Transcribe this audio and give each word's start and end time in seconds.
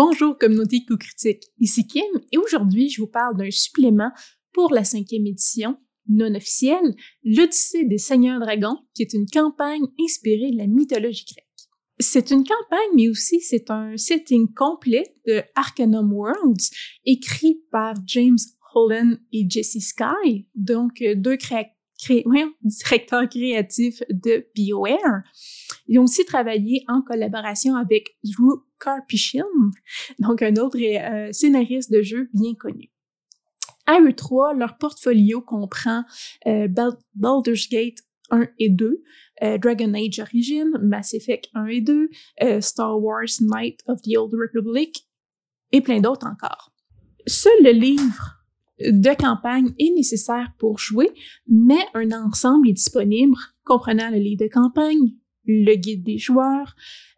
Bonjour 0.00 0.38
communauté 0.38 0.84
co-critique, 0.84 1.42
ici 1.58 1.84
Kim 1.84 2.04
et 2.30 2.38
aujourd'hui 2.38 2.88
je 2.88 3.00
vous 3.00 3.08
parle 3.08 3.36
d'un 3.36 3.50
supplément 3.50 4.12
pour 4.52 4.72
la 4.72 4.84
cinquième 4.84 5.26
édition 5.26 5.76
non 6.08 6.36
officielle, 6.36 6.94
l'Odyssée 7.24 7.84
des 7.84 7.98
Seigneurs 7.98 8.38
Dragons, 8.38 8.78
qui 8.94 9.02
est 9.02 9.12
une 9.12 9.26
campagne 9.26 9.82
inspirée 10.00 10.52
de 10.52 10.56
la 10.56 10.68
mythologie 10.68 11.24
grecque. 11.24 11.44
C'est 11.98 12.30
une 12.30 12.44
campagne, 12.44 12.94
mais 12.94 13.08
aussi 13.08 13.40
c'est 13.40 13.72
un 13.72 13.96
setting 13.96 14.54
complet 14.54 15.02
de 15.26 15.42
Arcanum 15.56 16.12
Worlds, 16.12 16.70
écrit 17.04 17.60
par 17.72 17.94
James 18.06 18.38
Holland 18.76 19.18
et 19.32 19.50
Jesse 19.50 19.80
Sky, 19.80 20.46
donc 20.54 21.02
deux 22.06 22.22
directeurs 22.62 23.28
créatifs 23.28 24.02
de 24.10 24.46
BioWare. 24.54 25.22
Ils 25.86 25.98
ont 25.98 26.04
aussi 26.04 26.24
travaillé 26.24 26.84
en 26.88 27.02
collaboration 27.02 27.76
avec 27.76 28.16
Drew 28.24 28.64
Karpyshyn, 28.80 29.44
donc 30.18 30.42
un 30.42 30.54
autre 30.56 30.78
euh, 30.78 31.32
scénariste 31.32 31.90
de 31.92 32.02
jeu 32.02 32.28
bien 32.34 32.54
connu. 32.54 32.90
À 33.86 34.00
eux 34.00 34.12
trois, 34.12 34.54
leur 34.54 34.76
portfolio 34.76 35.40
comprend 35.40 36.04
euh, 36.46 36.68
Baldur's 37.14 37.68
Gate 37.70 37.98
1 38.30 38.46
et 38.58 38.68
2, 38.68 39.02
euh, 39.42 39.58
Dragon 39.58 39.94
Age 39.94 40.20
Origin, 40.20 40.70
Mass 40.82 41.14
Effect 41.14 41.48
1 41.54 41.66
et 41.66 41.80
2, 41.80 42.10
Star 42.60 43.00
Wars 43.00 43.40
Knight 43.40 43.80
of 43.86 44.02
the 44.02 44.16
Old 44.16 44.34
Republic 44.34 45.08
et 45.72 45.80
plein 45.80 46.00
d'autres 46.00 46.26
encore. 46.26 46.70
Seul 47.26 47.62
le 47.62 47.72
livre 47.72 48.37
de 48.80 49.14
campagne 49.16 49.72
est 49.78 49.94
nécessaire 49.94 50.52
pour 50.58 50.78
jouer, 50.78 51.10
mais 51.46 51.80
un 51.94 52.12
ensemble 52.12 52.68
est 52.68 52.74
disponible 52.74 53.36
comprenant 53.64 54.10
le 54.10 54.18
livre 54.18 54.44
de 54.44 54.48
campagne, 54.48 55.14
le 55.44 55.74
guide 55.74 56.04
des 56.04 56.18
joueurs, 56.18 56.74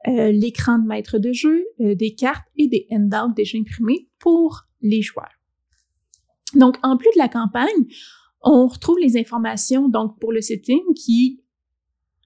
euh, 0.08 0.32
l'écran 0.32 0.78
de 0.78 0.86
maître 0.86 1.18
de 1.18 1.32
jeu, 1.32 1.64
euh, 1.80 1.94
des 1.94 2.14
cartes 2.14 2.46
et 2.56 2.68
des 2.68 2.86
handouts 2.90 3.34
déjà 3.34 3.58
imprimés 3.58 4.08
pour 4.18 4.62
les 4.80 5.02
joueurs. 5.02 5.32
Donc, 6.54 6.76
en 6.82 6.96
plus 6.96 7.10
de 7.14 7.18
la 7.18 7.28
campagne, 7.28 7.86
on 8.42 8.66
retrouve 8.66 8.98
les 8.98 9.18
informations 9.18 9.88
donc 9.88 10.18
pour 10.18 10.32
le 10.32 10.40
setting 10.40 10.80
qui 10.96 11.42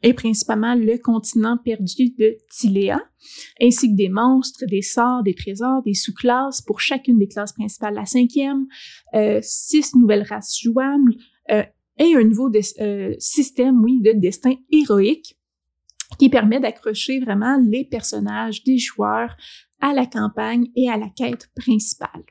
est 0.05 0.13
principalement 0.13 0.75
le 0.75 0.99
continent 0.99 1.57
perdu 1.57 2.11
de 2.19 2.37
Tilea, 2.51 3.01
ainsi 3.61 3.91
que 3.91 3.97
des 3.97 4.11
monstres, 4.11 4.65
des 4.67 4.83
sorts, 4.83 5.23
des 5.23 5.35
trésors, 5.35 5.83
des 5.83 5.95
sous-classes 5.95 6.61
pour 6.61 6.81
chacune 6.81 7.19
des 7.19 7.27
classes 7.27 7.55
principales, 7.55 7.95
la 7.95 8.05
cinquième, 8.05 8.67
euh, 9.15 9.41
six 9.43 9.97
nouvelles 9.97 10.27
races 10.29 10.59
jouables 10.61 11.15
euh, 11.51 11.65
et 11.99 12.15
un 12.15 12.25
nouveau 12.25 12.51
euh, 12.81 13.15
système, 13.19 13.83
oui, 13.83 14.01
de 14.03 14.13
destin 14.13 14.55
héroïque 14.71 15.39
qui 16.19 16.29
permet 16.29 16.61
d'accrocher 16.61 17.19
vraiment 17.21 17.59
les 17.65 17.85
personnages 17.85 18.63
des 18.63 18.79
joueurs 18.79 19.35
à 19.81 19.95
la 19.95 20.07
campagne 20.07 20.69
et 20.77 20.91
à 20.91 20.99
la 20.99 21.09
quête 21.09 21.49
principale. 21.57 22.25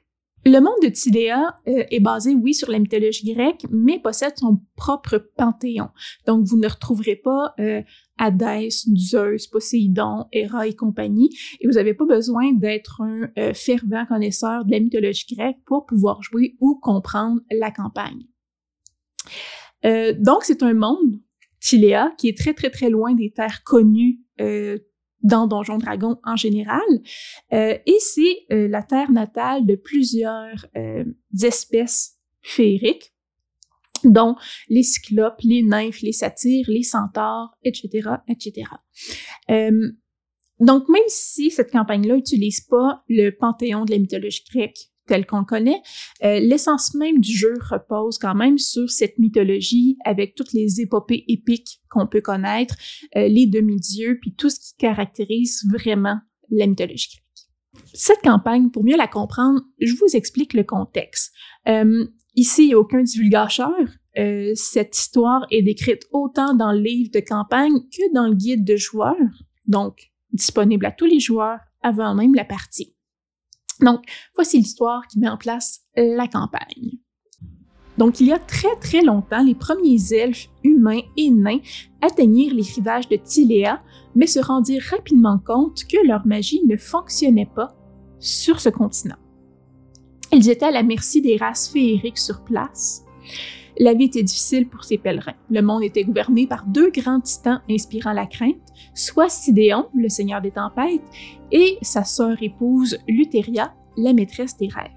Le 0.46 0.60
monde 0.60 0.76
de 0.84 0.90
Tidea 0.90 1.56
euh, 1.68 1.86
est 1.90 2.02
basé, 2.02 2.36
oui, 2.36 2.54
sur 2.54 2.70
la 2.70 2.80
mythologie 2.80 3.34
grecque, 3.34 3.66
mais 3.72 4.00
possède 4.00 4.34
son 4.38 4.62
propre 4.76 5.18
panthéon. 5.38 5.90
Donc, 6.28 6.46
vous 6.46 6.58
ne 6.58 6.68
retrouverez 6.68 7.16
pas 7.16 7.54
euh, 7.60 7.82
Hadès, 8.18 8.70
Zeus, 8.94 9.48
Poséidon, 9.48 10.26
Héra 10.34 10.68
et 10.68 10.76
compagnie, 10.76 11.30
et 11.62 11.68
vous 11.68 11.74
n'avez 11.74 11.94
pas 11.94 12.06
besoin 12.06 12.52
d'être 12.52 13.02
un 13.02 13.30
euh, 13.38 13.54
fervent 13.54 14.06
connaisseur 14.06 14.66
de 14.66 14.72
la 14.72 14.82
mythologie 14.82 15.34
grecque 15.34 15.60
pour 15.66 15.86
pouvoir 15.86 16.22
jouer 16.22 16.58
ou 16.60 16.78
comprendre 16.82 17.40
la 17.50 17.72
campagne. 17.72 18.24
donc, 19.84 20.44
c'est 20.44 20.62
un 20.62 20.74
monde, 20.74 21.22
Tilea, 21.62 22.12
qui 22.18 22.28
est 22.28 22.38
très, 22.38 22.54
très, 22.54 22.70
très 22.70 22.90
loin 22.90 23.14
des 23.14 23.32
terres 23.32 23.64
connues 23.64 24.20
dans 25.24 25.48
Donjon 25.48 25.78
Dragon 25.78 26.18
en 26.24 26.36
général. 26.36 26.82
Euh, 27.54 27.78
et 27.86 27.98
c'est 28.00 28.46
euh, 28.52 28.68
la 28.68 28.84
terre 28.84 29.12
natale 29.12 29.66
de 29.66 29.76
plusieurs 29.76 30.68
euh, 30.76 31.06
espèces 31.42 32.18
féeriques, 32.42 33.14
dont 34.04 34.36
les 34.68 34.84
cyclopes, 34.84 35.40
les 35.44 35.64
nymphes, 35.64 36.02
les 36.02 36.12
satyres, 36.12 36.66
les 36.68 36.84
centaures, 36.84 37.56
etc., 37.64 38.10
etc. 38.28 38.68
donc, 40.60 40.90
même 40.90 41.02
si 41.08 41.50
cette 41.50 41.72
campagne-là 41.72 42.16
n'utilise 42.16 42.62
pas 42.62 43.04
le 43.08 43.30
panthéon 43.30 43.86
de 43.86 43.92
la 43.92 44.00
mythologie 44.00 44.44
grecque 44.54 44.93
tel 45.08 45.26
qu'on 45.26 45.44
connaît, 45.44 45.82
euh, 46.24 46.40
l'essence 46.40 46.94
même 46.94 47.20
du 47.20 47.36
jeu 47.36 47.54
repose 47.70 48.18
quand 48.18 48.36
même 48.36 48.58
sur 48.58 48.90
cette 48.90 49.18
mythologie 49.20 49.98
avec 50.06 50.36
toutes 50.36 50.54
les 50.54 50.82
épopées 50.82 51.26
épiques 51.28 51.82
qu'on 51.90 52.08
peut 52.08 52.22
connaître, 52.22 52.76
euh, 53.16 53.28
les 53.28 53.46
demi-dieux, 53.48 54.18
puis 54.22 54.34
tout 54.34 54.50
ce 54.50 54.60
qui 54.60 54.76
caractérise 54.78 55.64
vraiment 55.72 56.18
la 56.50 56.68
mythologie 56.68 57.10
grecque. 57.10 57.86
Cette 57.94 58.22
campagne, 58.22 58.70
pour 58.70 58.84
mieux 58.84 58.98
la 58.98 59.08
comprendre, 59.08 59.62
je 59.80 59.94
vous 59.96 60.16
explique 60.16 60.54
le 60.54 60.64
contexte. 60.64 61.34
Euh, 61.68 62.06
ici, 62.36 62.64
il 62.64 62.68
n'y 62.68 62.74
a 62.74 62.80
aucun 62.80 63.04
divulgateur. 63.04 63.74
cette 64.56 64.98
histoire 64.98 65.46
est 65.50 65.64
décrite 65.64 66.04
autant 66.12 66.54
dans 66.54 66.72
le 66.72 66.80
livre 66.80 67.12
de 67.12 67.20
campagne 67.20 67.74
que 67.92 68.14
dans 68.14 68.28
le 68.28 68.36
guide 68.36 68.64
de 68.64 68.76
joueurs, 68.76 69.16
donc 69.66 70.12
disponible 70.32 70.86
à 70.86 70.92
tous 70.92 71.06
les 71.06 71.20
joueurs 71.20 71.60
avant 71.82 72.16
même 72.16 72.36
la 72.36 72.46
partie. 72.46 72.96
Donc, 73.82 74.02
voici 74.36 74.58
l'histoire 74.58 75.08
qui 75.08 75.20
met 75.20 75.30
en 75.30 75.38
place 75.38 75.82
la 75.96 76.28
campagne. 76.28 77.00
Donc, 77.98 78.20
il 78.20 78.28
y 78.28 78.34
a 78.34 78.40
très 78.40 78.76
très 78.82 79.02
longtemps, 79.02 79.44
les 79.44 79.56
premiers 79.56 80.14
elfes 80.14 80.50
humains 80.64 81.02
et 81.16 81.30
nains 81.30 81.60
atteignirent 82.02 82.56
les 82.56 82.64
rivages 82.64 83.08
de 83.08 83.18
Tilea, 83.18 83.82
mais 84.16 84.28
se 84.28 84.40
rendirent 84.40 84.84
rapidement 84.90 85.38
compte 85.38 85.84
que 85.86 86.06
leur 86.08 86.26
magie 86.26 86.62
ne 86.66 86.76
fonctionnait 86.76 87.50
pas 87.56 87.76
sur 88.20 88.60
ce 88.60 88.70
continent. 88.70 89.18
Ils 90.32 90.50
étaient 90.50 90.66
à 90.66 90.72
la 90.72 90.82
merci 90.82 91.22
des 91.22 91.38
races 91.38 91.70
féeriques 91.70 92.18
sur 92.18 92.44
place. 92.44 93.04
La 93.80 93.94
vie 93.94 94.06
était 94.06 94.24
difficile 94.24 94.68
pour 94.68 94.84
ces 94.84 94.98
pèlerins. 94.98 95.34
Le 95.50 95.62
monde 95.62 95.84
était 95.84 96.04
gouverné 96.04 96.46
par 96.46 96.66
deux 96.66 96.92
grands 96.92 97.20
titans 97.20 97.62
inspirant 97.70 98.14
la 98.14 98.28
crainte, 98.28 98.58
soit 98.94 99.30
Sidéon, 99.30 99.88
le 99.96 100.10
seigneur 100.10 100.42
des 100.42 100.52
tempêtes, 100.52 101.02
et 101.52 101.78
sa 101.82 102.04
sœur 102.04 102.38
épouse 102.42 102.98
Lutheria, 103.08 103.74
la 103.98 104.14
maîtresse 104.14 104.58
des 104.58 104.68
rêves. 104.68 104.92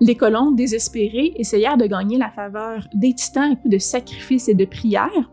Les 0.00 0.16
colons, 0.16 0.52
désespérés, 0.52 1.34
essayèrent 1.36 1.76
de 1.76 1.86
gagner 1.86 2.18
la 2.18 2.30
faveur 2.30 2.88
des 2.94 3.14
titans 3.14 3.56
à 3.64 3.68
de 3.68 3.78
sacrifices 3.78 4.48
et 4.48 4.54
de 4.54 4.64
prières, 4.64 5.30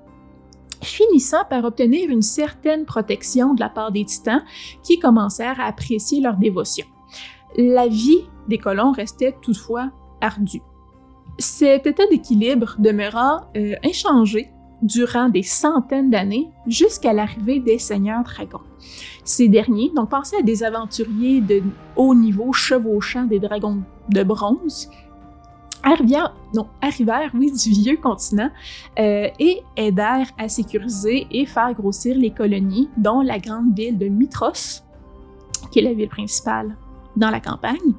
finissant 0.81 1.45
par 1.49 1.63
obtenir 1.65 2.09
une 2.09 2.21
certaine 2.21 2.85
protection 2.85 3.53
de 3.53 3.59
la 3.59 3.69
part 3.69 3.91
des 3.91 4.05
titans 4.05 4.43
qui 4.83 4.99
commencèrent 4.99 5.59
à 5.59 5.65
apprécier 5.65 6.21
leur 6.21 6.37
dévotion. 6.37 6.85
La 7.57 7.87
vie 7.87 8.21
des 8.47 8.57
colons 8.57 8.91
restait 8.91 9.35
toutefois 9.41 9.91
ardue. 10.21 10.61
Cet 11.37 11.85
état 11.85 12.07
d'équilibre 12.07 12.75
demeura 12.79 13.49
euh, 13.57 13.73
inchangé 13.83 14.51
durant 14.81 15.29
des 15.29 15.43
centaines 15.43 16.09
d'années 16.09 16.49
jusqu'à 16.67 17.11
l'arrivée 17.11 17.59
des 17.59 17.77
seigneurs 17.77 18.23
dragons. 18.23 18.61
Ces 19.23 19.49
derniers, 19.49 19.91
donc 19.95 20.09
pensaient 20.09 20.39
à 20.39 20.43
des 20.43 20.63
aventuriers 20.63 21.41
de 21.41 21.61
haut 21.95 22.15
niveau 22.15 22.53
chevauchant 22.53 23.23
des 23.23 23.39
dragons 23.39 23.81
de 24.09 24.23
bronze, 24.23 24.89
arrivèrent, 25.83 26.33
du 27.33 27.69
vieux 27.69 27.97
continent 27.97 28.49
euh, 28.99 29.27
et 29.39 29.61
aidèrent 29.75 30.31
à 30.37 30.49
sécuriser 30.49 31.27
et 31.31 31.45
faire 31.45 31.73
grossir 31.73 32.15
les 32.17 32.31
colonies, 32.31 32.89
dont 32.97 33.21
la 33.21 33.39
grande 33.39 33.77
ville 33.77 33.97
de 33.97 34.07
Mitros, 34.07 34.83
qui 35.71 35.79
est 35.79 35.83
la 35.83 35.93
ville 35.93 36.09
principale 36.09 36.75
dans 37.15 37.29
la 37.29 37.39
campagne, 37.39 37.93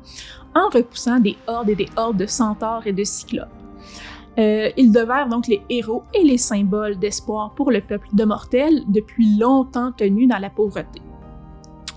en 0.57 0.71
repoussant 0.71 1.21
des 1.21 1.37
hordes 1.47 1.69
et 1.69 1.77
des 1.77 1.89
hordes 1.97 2.17
de 2.17 2.27
centaures 2.27 2.87
et 2.87 2.93
de 2.93 3.05
cyclopes. 3.05 3.49
Euh, 4.39 4.71
ils 4.77 4.91
devinrent 4.91 5.29
donc 5.29 5.47
les 5.49 5.63
héros 5.69 6.03
et 6.15 6.25
les 6.25 6.39
symboles 6.39 6.99
d'espoir 6.99 7.55
pour 7.55 7.71
le 7.71 7.81
peuple 7.81 8.09
de 8.13 8.25
mortels 8.25 8.83
depuis 8.89 9.39
longtemps 9.39 9.93
tenu 9.93 10.27
dans 10.27 10.39
la 10.39 10.51
pauvreté. 10.51 11.01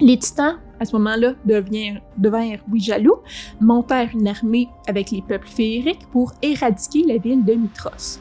Les 0.01 0.17
titans, 0.17 0.57
à 0.79 0.85
ce 0.85 0.95
moment-là, 0.95 1.33
devinrent, 1.45 2.63
oui 2.71 2.79
jaloux, 2.79 3.17
montèrent 3.59 4.09
une 4.13 4.27
armée 4.27 4.69
avec 4.87 5.11
les 5.11 5.21
peuples 5.21 5.47
féeriques 5.47 6.07
pour 6.11 6.31
éradiquer 6.41 7.03
la 7.05 7.17
ville 7.17 7.43
de 7.43 7.53
Mitros. 7.53 8.19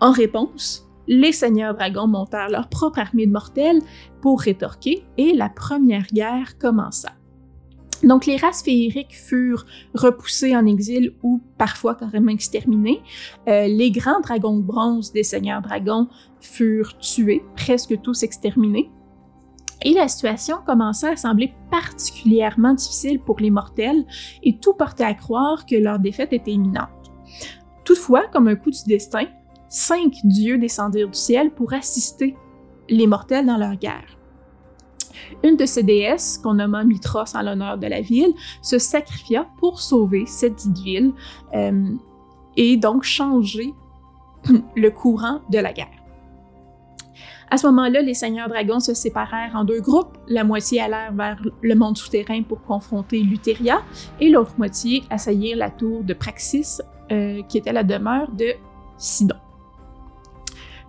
En 0.00 0.12
réponse, 0.12 0.86
les 1.06 1.32
seigneurs 1.32 1.74
dragons 1.74 2.06
montèrent 2.06 2.48
leur 2.48 2.68
propre 2.68 3.00
armée 3.00 3.26
de 3.26 3.32
mortels 3.32 3.82
pour 4.22 4.40
rétorquer 4.40 5.04
et 5.18 5.34
la 5.34 5.50
première 5.50 6.06
guerre 6.06 6.56
commença. 6.58 7.10
Donc 8.02 8.26
les 8.26 8.36
races 8.36 8.62
féeriques 8.62 9.14
furent 9.14 9.66
repoussées 9.94 10.56
en 10.56 10.66
exil 10.66 11.14
ou 11.22 11.40
parfois 11.58 11.94
carrément 11.94 12.30
exterminées. 12.30 13.02
Euh, 13.48 13.66
les 13.66 13.90
grands 13.90 14.20
dragons 14.20 14.56
de 14.56 14.62
bronze 14.62 15.12
des 15.12 15.22
seigneurs 15.22 15.60
dragons 15.60 16.08
furent 16.40 16.96
tués, 16.98 17.42
presque 17.56 18.00
tous 18.00 18.22
exterminés. 18.22 18.90
Et 19.82 19.94
la 19.94 20.08
situation 20.08 20.58
commençait 20.66 21.08
à 21.08 21.16
sembler 21.16 21.54
particulièrement 21.70 22.74
difficile 22.74 23.18
pour 23.18 23.38
les 23.40 23.50
mortels 23.50 24.04
et 24.42 24.58
tout 24.58 24.74
portait 24.74 25.04
à 25.04 25.14
croire 25.14 25.64
que 25.64 25.76
leur 25.76 25.98
défaite 25.98 26.32
était 26.32 26.52
imminente. 26.52 26.88
Toutefois, 27.84 28.26
comme 28.32 28.48
un 28.48 28.56
coup 28.56 28.70
du 28.70 28.84
destin, 28.86 29.24
cinq 29.68 30.12
dieux 30.24 30.58
descendirent 30.58 31.08
du 31.08 31.18
ciel 31.18 31.50
pour 31.50 31.72
assister 31.72 32.36
les 32.88 33.06
mortels 33.06 33.46
dans 33.46 33.56
leur 33.56 33.76
guerre. 33.76 34.19
Une 35.42 35.56
de 35.56 35.66
ces 35.66 35.82
déesses, 35.82 36.38
qu'on 36.38 36.54
nomma 36.54 36.84
Mitros 36.84 37.34
en 37.34 37.42
l'honneur 37.42 37.78
de 37.78 37.86
la 37.86 38.00
ville, 38.00 38.32
se 38.62 38.78
sacrifia 38.78 39.46
pour 39.58 39.80
sauver 39.80 40.24
cette 40.26 40.66
ville 40.78 41.12
euh, 41.54 41.90
et 42.56 42.76
donc 42.76 43.04
changer 43.04 43.74
le 44.76 44.90
courant 44.90 45.40
de 45.50 45.58
la 45.58 45.72
guerre. 45.72 45.88
À 47.52 47.56
ce 47.56 47.66
moment-là, 47.66 48.00
les 48.00 48.14
seigneurs 48.14 48.48
dragons 48.48 48.78
se 48.78 48.94
séparèrent 48.94 49.56
en 49.56 49.64
deux 49.64 49.80
groupes. 49.80 50.16
La 50.28 50.44
moitié 50.44 50.80
allèrent 50.80 51.12
vers 51.12 51.42
le 51.62 51.74
monde 51.74 51.98
souterrain 51.98 52.42
pour 52.42 52.62
confronter 52.62 53.20
Luteria 53.22 53.82
et 54.20 54.28
l'autre 54.28 54.54
moitié 54.56 55.02
assaillir 55.10 55.56
la 55.56 55.68
tour 55.68 56.04
de 56.04 56.14
Praxis, 56.14 56.80
euh, 57.10 57.42
qui 57.48 57.58
était 57.58 57.72
la 57.72 57.82
demeure 57.82 58.30
de 58.30 58.52
Sidon. 58.96 59.34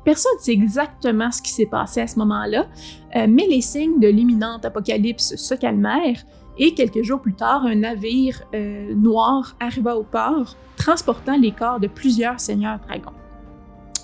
Personne 0.04 0.32
ne 0.38 0.44
sait 0.44 0.54
exactement 0.54 1.32
ce 1.32 1.42
qui 1.42 1.52
s'est 1.52 1.68
passé 1.68 2.02
à 2.02 2.08
ce 2.08 2.18
moment-là, 2.20 2.68
euh, 3.16 3.28
mais 3.30 3.46
les 3.48 3.62
signes 3.62 4.00
de 4.00 4.08
l'imminente 4.08 4.66
apocalypse 4.66 5.36
se 5.36 5.54
calmèrent 5.54 6.24
et 6.58 6.74
quelques 6.74 7.04
jours 7.04 7.22
plus 7.22 7.34
tard, 7.34 7.66
un 7.66 7.76
navire 7.76 8.44
euh, 8.54 8.94
noir 8.94 9.56
arriva 9.60 9.96
au 9.96 10.04
port, 10.04 10.56
transportant 10.78 11.38
les 11.38 11.52
corps 11.52 11.80
de 11.80 11.88
plusieurs 11.88 12.40
seigneurs 12.40 12.80
dragons. 12.80 13.14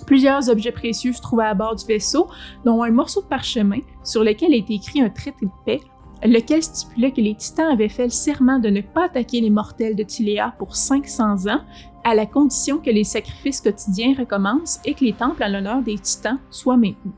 Plusieurs 0.06 0.48
objets 0.48 0.72
précieux 0.72 1.12
se 1.12 1.20
trouvaient 1.20 1.44
à 1.44 1.54
bord 1.54 1.76
du 1.76 1.84
vaisseau, 1.84 2.28
dont 2.64 2.82
un 2.82 2.90
morceau 2.90 3.20
de 3.20 3.26
parchemin 3.26 3.80
sur 4.02 4.24
lequel 4.24 4.54
était 4.54 4.74
écrit 4.74 5.02
un 5.02 5.10
traité 5.10 5.46
de 5.46 5.50
paix, 5.66 5.80
lequel 6.24 6.62
stipulait 6.62 7.12
que 7.12 7.20
les 7.20 7.34
Titans 7.34 7.70
avaient 7.70 7.88
fait 7.88 8.04
le 8.04 8.10
serment 8.10 8.58
de 8.58 8.70
ne 8.70 8.80
pas 8.80 9.04
attaquer 9.04 9.40
les 9.40 9.50
mortels 9.50 9.94
de 9.94 10.02
Tiléa 10.02 10.54
pour 10.58 10.76
500 10.76 11.46
ans, 11.48 11.60
à 12.04 12.14
la 12.14 12.26
condition 12.26 12.78
que 12.78 12.90
les 12.90 13.04
sacrifices 13.04 13.60
quotidiens 13.60 14.14
recommencent 14.18 14.80
et 14.84 14.94
que 14.94 15.04
les 15.04 15.12
temples 15.12 15.42
à 15.42 15.48
l'honneur 15.48 15.82
des 15.82 15.98
Titans 15.98 16.38
soient 16.50 16.76
maintenus. 16.76 17.14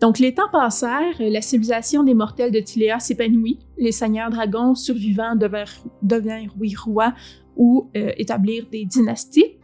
Donc, 0.00 0.18
les 0.18 0.34
temps 0.34 0.50
passèrent, 0.52 1.14
la 1.18 1.40
civilisation 1.40 2.02
des 2.02 2.14
mortels 2.14 2.52
de 2.52 2.60
Tiléa 2.60 2.98
s'épanouit, 2.98 3.60
les 3.78 3.92
seigneurs 3.92 4.28
dragons 4.28 4.74
survivants 4.74 5.34
devinrent, 5.34 6.54
oui, 6.60 6.74
rois 6.74 7.14
ou 7.56 7.88
euh, 7.96 8.12
établir 8.18 8.66
des 8.70 8.84
dynasties, 8.84 9.56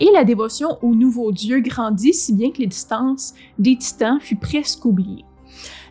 et 0.00 0.10
la 0.12 0.24
dévotion 0.24 0.78
aux 0.82 0.94
nouveaux 0.94 1.32
dieux 1.32 1.60
grandit 1.60 2.14
si 2.14 2.32
bien 2.32 2.50
que 2.50 2.58
les 2.58 2.66
distances 2.66 3.34
des 3.58 3.76
titans 3.76 4.18
fut 4.20 4.36
presque 4.36 4.84
oubliée. 4.84 5.24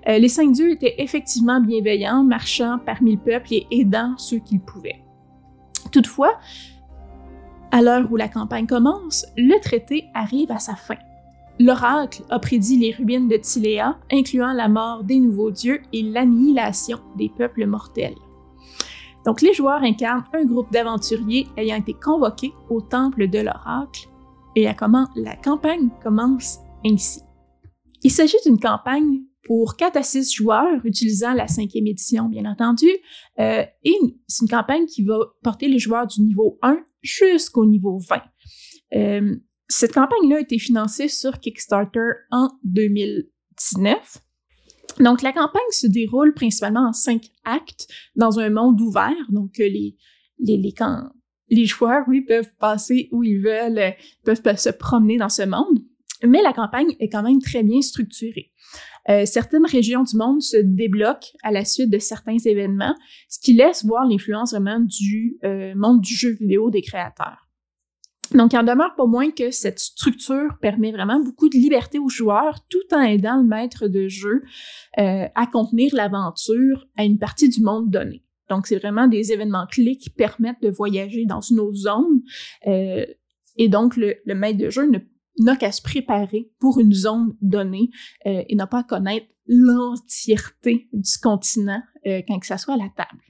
Euh, 0.07 0.17
les 0.17 0.27
cinq 0.27 0.51
dieux 0.51 0.71
étaient 0.71 0.95
effectivement 0.97 1.61
bienveillants, 1.61 2.23
marchant 2.23 2.79
parmi 2.83 3.11
le 3.13 3.19
peuple 3.19 3.53
et 3.53 3.67
aidant 3.69 4.15
ceux 4.17 4.39
qu'ils 4.39 4.59
pouvaient. 4.59 5.03
Toutefois, 5.91 6.39
à 7.71 7.81
l'heure 7.81 8.11
où 8.11 8.17
la 8.17 8.27
campagne 8.27 8.67
commence, 8.67 9.25
le 9.37 9.59
traité 9.61 10.05
arrive 10.13 10.51
à 10.51 10.59
sa 10.59 10.75
fin. 10.75 10.97
L'oracle 11.59 12.23
a 12.29 12.39
prédit 12.39 12.77
les 12.77 12.91
ruines 12.91 13.27
de 13.27 13.37
Tiléa, 13.37 13.97
incluant 14.11 14.53
la 14.53 14.67
mort 14.67 15.03
des 15.03 15.19
nouveaux 15.19 15.51
dieux 15.51 15.81
et 15.93 16.01
l'annihilation 16.01 16.99
des 17.17 17.29
peuples 17.29 17.65
mortels. 17.65 18.15
Donc 19.25 19.41
les 19.41 19.53
joueurs 19.53 19.83
incarnent 19.83 20.23
un 20.33 20.45
groupe 20.45 20.71
d'aventuriers 20.71 21.47
ayant 21.57 21.77
été 21.77 21.93
convoqués 21.93 22.53
au 22.69 22.81
temple 22.81 23.27
de 23.27 23.39
l'oracle 23.39 24.09
et 24.55 24.67
à 24.67 24.73
comment 24.73 25.07
la 25.15 25.35
campagne 25.35 25.89
commence 26.03 26.59
ainsi. 26.85 27.21
Il 28.03 28.11
s'agit 28.11 28.37
d'une 28.45 28.59
campagne 28.59 29.21
pour 29.43 29.75
4 29.75 29.97
à 29.97 30.03
6 30.03 30.33
joueurs 30.33 30.85
utilisant 30.85 31.33
la 31.33 31.47
cinquième 31.47 31.87
édition, 31.87 32.25
bien 32.25 32.45
entendu, 32.45 32.87
euh, 33.39 33.63
et 33.83 33.95
c'est 34.27 34.43
une 34.43 34.49
campagne 34.49 34.85
qui 34.85 35.03
va 35.03 35.17
porter 35.43 35.67
les 35.67 35.79
joueurs 35.79 36.07
du 36.07 36.21
niveau 36.21 36.59
1 36.61 36.77
jusqu'au 37.01 37.65
niveau 37.65 37.99
20. 37.99 38.21
Euh, 38.93 39.35
cette 39.67 39.93
campagne-là 39.93 40.37
a 40.37 40.41
été 40.41 40.59
financée 40.59 41.07
sur 41.07 41.39
Kickstarter 41.39 42.11
en 42.29 42.49
2019 42.63 44.21
donc, 44.99 45.21
la 45.21 45.31
campagne 45.31 45.61
se 45.71 45.87
déroule 45.87 46.33
principalement 46.33 46.87
en 46.87 46.93
cinq 46.93 47.29
actes 47.43 47.87
dans 48.15 48.39
un 48.39 48.49
monde 48.49 48.79
ouvert. 48.81 49.15
Donc, 49.29 49.59
euh, 49.59 49.67
les, 49.67 49.95
les, 50.39 50.57
les, 50.57 50.73
les 51.49 51.65
joueurs, 51.65 52.03
oui, 52.07 52.21
peuvent 52.21 52.53
passer 52.59 53.07
où 53.11 53.23
ils 53.23 53.39
veulent, 53.39 53.95
peuvent 54.23 54.57
se 54.57 54.69
promener 54.69 55.17
dans 55.17 55.29
ce 55.29 55.43
monde. 55.43 55.79
Mais 56.23 56.41
la 56.41 56.53
campagne 56.53 56.95
est 56.99 57.09
quand 57.09 57.23
même 57.23 57.41
très 57.41 57.63
bien 57.63 57.81
structurée. 57.81 58.51
Euh, 59.09 59.25
certaines 59.25 59.65
régions 59.65 60.03
du 60.03 60.15
monde 60.15 60.41
se 60.41 60.57
débloquent 60.57 61.31
à 61.43 61.51
la 61.51 61.65
suite 61.65 61.89
de 61.89 61.99
certains 61.99 62.37
événements, 62.37 62.95
ce 63.29 63.39
qui 63.39 63.53
laisse 63.53 63.85
voir 63.85 64.05
l'influence 64.07 64.51
vraiment 64.51 64.79
du 64.79 65.37
monde 65.75 66.01
du 66.01 66.13
jeu 66.13 66.31
vidéo 66.31 66.69
des 66.69 66.81
créateurs. 66.81 67.51
Donc, 68.33 68.53
il 68.53 68.57
en 68.57 68.63
demeure 68.63 68.95
pas 68.95 69.05
moins 69.05 69.29
que 69.31 69.51
cette 69.51 69.79
structure 69.79 70.57
permet 70.61 70.91
vraiment 70.91 71.19
beaucoup 71.19 71.49
de 71.49 71.55
liberté 71.55 71.99
aux 71.99 72.09
joueurs 72.09 72.65
tout 72.69 72.93
en 72.93 73.01
aidant 73.01 73.37
le 73.37 73.47
maître 73.47 73.87
de 73.87 74.07
jeu 74.07 74.43
euh, 74.99 75.25
à 75.35 75.47
contenir 75.47 75.93
l'aventure 75.93 76.87
à 76.97 77.03
une 77.03 77.19
partie 77.19 77.49
du 77.49 77.61
monde 77.61 77.89
donné. 77.89 78.23
Donc, 78.49 78.67
c'est 78.67 78.77
vraiment 78.77 79.07
des 79.07 79.31
événements 79.31 79.67
clés 79.69 79.97
qui 79.97 80.09
permettent 80.09 80.61
de 80.61 80.69
voyager 80.69 81.25
dans 81.25 81.41
une 81.41 81.59
autre 81.59 81.77
zone. 81.77 82.21
Euh, 82.67 83.05
et 83.57 83.67
donc, 83.67 83.97
le, 83.97 84.15
maître 84.33 84.59
de 84.59 84.69
jeu 84.69 84.89
n'a 85.39 85.55
qu'à 85.55 85.71
se 85.71 85.81
préparer 85.81 86.51
pour 86.59 86.79
une 86.79 86.93
zone 86.93 87.35
donnée 87.41 87.89
euh, 88.25 88.43
et 88.47 88.55
n'a 88.55 88.67
pas 88.67 88.79
à 88.79 88.83
connaître 88.83 89.27
l'entièreté 89.47 90.87
du 90.93 91.17
continent 91.21 91.81
quand 92.27 92.39
que 92.39 92.47
ça 92.47 92.57
soit 92.57 92.75
à 92.75 92.77
la 92.77 92.89
table. 92.95 93.21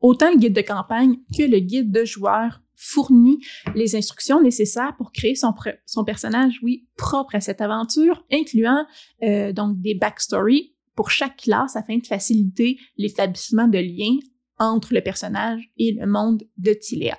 Autant 0.00 0.30
le 0.30 0.36
guide 0.36 0.54
de 0.54 0.60
campagne 0.60 1.16
que 1.36 1.42
le 1.42 1.58
guide 1.58 1.90
de 1.90 2.04
joueurs 2.04 2.60
fournit 2.78 3.40
les 3.74 3.96
instructions 3.96 4.40
nécessaires 4.40 4.96
pour 4.96 5.10
créer 5.10 5.34
son, 5.34 5.52
son 5.84 6.04
personnage, 6.04 6.60
oui, 6.62 6.86
propre 6.96 7.34
à 7.34 7.40
cette 7.40 7.60
aventure, 7.60 8.24
incluant 8.32 8.86
euh, 9.22 9.52
donc 9.52 9.80
des 9.80 9.94
backstories 9.94 10.74
pour 10.94 11.10
chaque 11.10 11.36
classe 11.38 11.76
afin 11.76 11.98
de 11.98 12.06
faciliter 12.06 12.78
l'établissement 12.96 13.66
de 13.66 13.78
liens 13.78 14.18
entre 14.58 14.94
le 14.94 15.00
personnage 15.00 15.70
et 15.76 15.92
le 15.92 16.06
monde 16.06 16.44
de 16.56 16.72
Tiléa. 16.72 17.18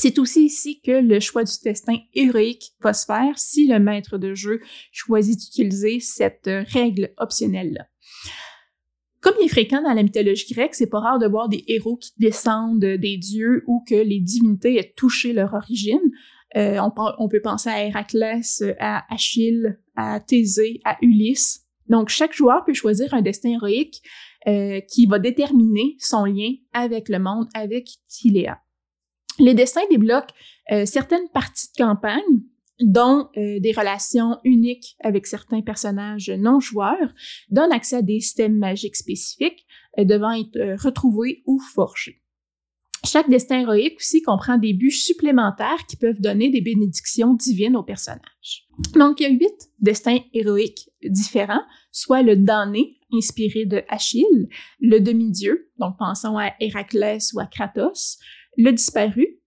C'est 0.00 0.20
aussi 0.20 0.44
ici 0.44 0.80
que 0.80 0.92
le 0.92 1.18
choix 1.18 1.42
du 1.42 1.52
destin 1.64 1.96
héroïque 2.14 2.70
va 2.80 2.92
se 2.92 3.04
faire 3.04 3.36
si 3.36 3.66
le 3.66 3.80
maître 3.80 4.16
de 4.16 4.32
jeu 4.32 4.60
choisit 4.92 5.36
d'utiliser 5.36 5.98
cette 5.98 6.48
règle 6.72 7.12
optionnelle-là. 7.16 7.84
Comme 9.20 9.34
il 9.40 9.46
est 9.46 9.48
fréquent 9.48 9.82
dans 9.82 9.92
la 9.92 10.04
mythologie 10.04 10.54
grecque, 10.54 10.76
c'est 10.76 10.86
pas 10.86 11.00
rare 11.00 11.18
de 11.18 11.26
voir 11.26 11.48
des 11.48 11.64
héros 11.66 11.96
qui 11.96 12.12
descendent 12.16 12.78
des 12.78 13.16
dieux 13.16 13.64
ou 13.66 13.82
que 13.88 13.96
les 13.96 14.20
divinités 14.20 14.78
aient 14.78 14.94
touché 14.96 15.32
leur 15.32 15.52
origine. 15.52 16.12
Euh, 16.54 16.78
on, 17.18 17.28
peut 17.28 17.42
penser 17.42 17.68
à 17.68 17.84
Héraclès, 17.84 18.62
à 18.78 19.04
Achille, 19.12 19.80
à 19.96 20.20
Thésée, 20.20 20.80
à 20.84 20.96
Ulysse. 21.02 21.66
Donc, 21.88 22.08
chaque 22.08 22.34
joueur 22.34 22.64
peut 22.64 22.72
choisir 22.72 23.14
un 23.14 23.22
destin 23.22 23.50
héroïque 23.50 24.00
euh, 24.46 24.80
qui 24.80 25.06
va 25.06 25.18
déterminer 25.18 25.96
son 25.98 26.24
lien 26.24 26.52
avec 26.72 27.08
le 27.08 27.18
monde, 27.18 27.48
avec 27.52 27.88
Tiléa. 28.06 28.60
Les 29.38 29.54
destins 29.54 29.86
débloquent 29.90 30.34
euh, 30.72 30.84
certaines 30.84 31.28
parties 31.32 31.68
de 31.76 31.84
campagne, 31.84 32.22
dont 32.80 33.28
euh, 33.36 33.58
des 33.60 33.72
relations 33.72 34.38
uniques 34.44 34.96
avec 35.00 35.26
certains 35.26 35.62
personnages 35.62 36.30
non 36.30 36.60
joueurs, 36.60 37.12
donnent 37.50 37.72
accès 37.72 37.96
à 37.96 38.02
des 38.02 38.20
systèmes 38.20 38.56
magiques 38.56 38.96
spécifiques 38.96 39.66
euh, 39.98 40.04
devant 40.04 40.32
être 40.32 40.82
retrouvés 40.82 41.42
ou 41.46 41.60
forgés. 41.74 42.20
Chaque 43.04 43.30
destin 43.30 43.60
héroïque 43.60 43.96
aussi 43.98 44.22
comprend 44.22 44.58
des 44.58 44.74
buts 44.74 44.90
supplémentaires 44.90 45.86
qui 45.88 45.96
peuvent 45.96 46.20
donner 46.20 46.50
des 46.50 46.60
bénédictions 46.60 47.34
divines 47.34 47.76
aux 47.76 47.84
personnages. 47.84 48.66
Donc, 48.94 49.20
il 49.20 49.22
y 49.22 49.26
a 49.26 49.30
huit 49.30 49.70
destins 49.78 50.18
héroïques 50.34 50.90
différents, 51.04 51.62
soit 51.92 52.22
le 52.22 52.36
damné, 52.36 52.98
inspiré 53.12 53.64
de 53.64 53.82
Achille, 53.88 54.48
le 54.80 54.98
demi-dieu, 54.98 55.70
donc 55.78 55.96
pensons 55.98 56.36
à 56.36 56.52
Héraclès 56.60 57.32
ou 57.32 57.40
à 57.40 57.46
Kratos, 57.46 58.18
le 58.58 58.72
disparu, 58.72 59.40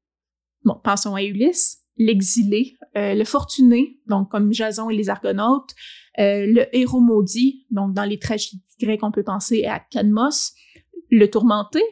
bon, 0.64 0.80
pensons 0.84 1.14
à 1.16 1.22
Ulysse, 1.22 1.84
l'exilé, 1.98 2.78
euh, 2.98 3.14
le 3.14 3.26
fortuné, 3.26 4.00
donc 4.08 4.32
comme 4.32 4.52
Jason 4.54 4.90
et 4.90 4.96
les 4.96 5.10
Argonautes, 5.10 5.76
euh, 6.18 6.46
le 6.48 6.76
héros 6.76 7.02
maudit, 7.02 7.68
donc 7.70 7.94
dans 7.94 8.06
les 8.06 8.18
tragédies 8.18 8.64
grecques, 8.80 9.04
on 9.04 9.12
peut 9.12 9.24
penser 9.24 9.66
à 9.66 9.80
Cadmos, 9.80 10.54
le 11.10 11.30
tourmenté, 11.30 11.84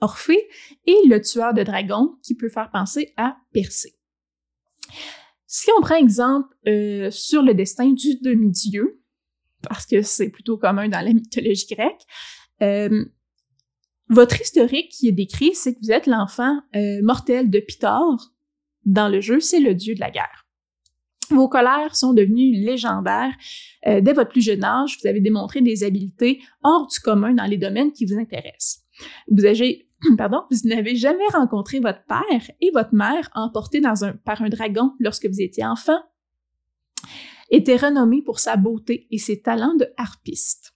Orphée, 0.00 0.46
et 0.86 0.96
le 1.08 1.20
tueur 1.20 1.54
de 1.54 1.62
dragons, 1.62 2.16
qui 2.22 2.34
peut 2.34 2.50
faire 2.50 2.70
penser 2.70 3.14
à 3.16 3.36
Persée. 3.52 3.94
Si 5.46 5.70
on 5.78 5.80
prend 5.80 5.96
exemple 5.96 6.54
euh, 6.68 7.10
sur 7.10 7.42
le 7.42 7.54
destin 7.54 7.90
du 7.90 8.16
demi-dieu, 8.20 9.00
parce 9.62 9.86
que 9.86 10.02
c'est 10.02 10.28
plutôt 10.28 10.58
commun 10.58 10.88
dans 10.88 11.00
la 11.00 11.14
mythologie 11.14 11.66
grecque, 11.74 12.02
votre 14.08 14.40
historique 14.40 14.90
qui 14.90 15.08
est 15.08 15.12
décrit, 15.12 15.54
c'est 15.54 15.74
que 15.74 15.80
vous 15.80 15.92
êtes 15.92 16.06
l'enfant 16.06 16.60
mortel 17.02 17.50
de 17.50 17.58
Pythore, 17.58 18.34
dans 18.84 19.08
le 19.08 19.20
jeu, 19.20 19.40
c'est 19.40 19.60
le 19.60 19.74
dieu 19.74 19.94
de 19.94 20.00
la 20.00 20.10
guerre. 20.10 20.44
Vos 21.30 21.48
colères 21.48 21.96
sont 21.96 22.12
devenues 22.12 22.52
légendaires. 22.64 23.32
Euh, 23.86 24.00
dès 24.00 24.12
votre 24.12 24.30
plus 24.30 24.42
jeune 24.42 24.62
âge, 24.64 24.98
vous 25.00 25.08
avez 25.08 25.20
démontré 25.20 25.62
des 25.62 25.84
habiletés 25.84 26.42
hors 26.62 26.86
du 26.86 27.00
commun 27.00 27.32
dans 27.32 27.46
les 27.46 27.56
domaines 27.56 27.92
qui 27.92 28.04
vous 28.04 28.18
intéressent. 28.18 28.84
Vous 29.28 29.42
pardon, 30.18 30.42
vous 30.50 30.68
n'avez 30.68 30.96
jamais 30.96 31.26
rencontré 31.32 31.80
votre 31.80 32.04
père 32.04 32.50
et 32.60 32.70
votre 32.72 32.94
mère 32.94 33.30
emportés 33.34 33.80
par 34.24 34.42
un 34.42 34.48
dragon 34.48 34.92
lorsque 34.98 35.26
vous 35.26 35.40
étiez 35.40 35.64
enfant. 35.64 35.98
était 37.50 37.76
renommé 37.76 38.20
pour 38.22 38.38
sa 38.38 38.56
beauté 38.56 39.06
et 39.10 39.18
ses 39.18 39.40
talents 39.40 39.76
de 39.76 39.88
harpiste. 39.96 40.73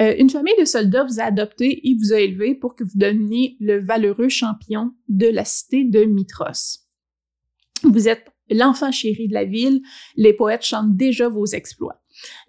Euh, 0.00 0.14
une 0.18 0.30
famille 0.30 0.54
de 0.58 0.64
soldats 0.64 1.04
vous 1.04 1.20
a 1.20 1.24
adopté 1.24 1.88
et 1.88 1.94
vous 1.94 2.12
a 2.12 2.18
élevé 2.18 2.54
pour 2.54 2.74
que 2.74 2.84
vous 2.84 2.96
deveniez 2.98 3.56
le 3.60 3.80
valeureux 3.80 4.28
champion 4.28 4.92
de 5.08 5.28
la 5.28 5.44
cité 5.44 5.84
de 5.84 6.04
Mitros. 6.04 6.80
Vous 7.84 8.08
êtes 8.08 8.30
l'enfant 8.50 8.90
chéri 8.90 9.28
de 9.28 9.34
la 9.34 9.44
ville, 9.44 9.82
les 10.16 10.32
poètes 10.32 10.64
chantent 10.64 10.96
déjà 10.96 11.28
vos 11.28 11.46
exploits. 11.46 12.00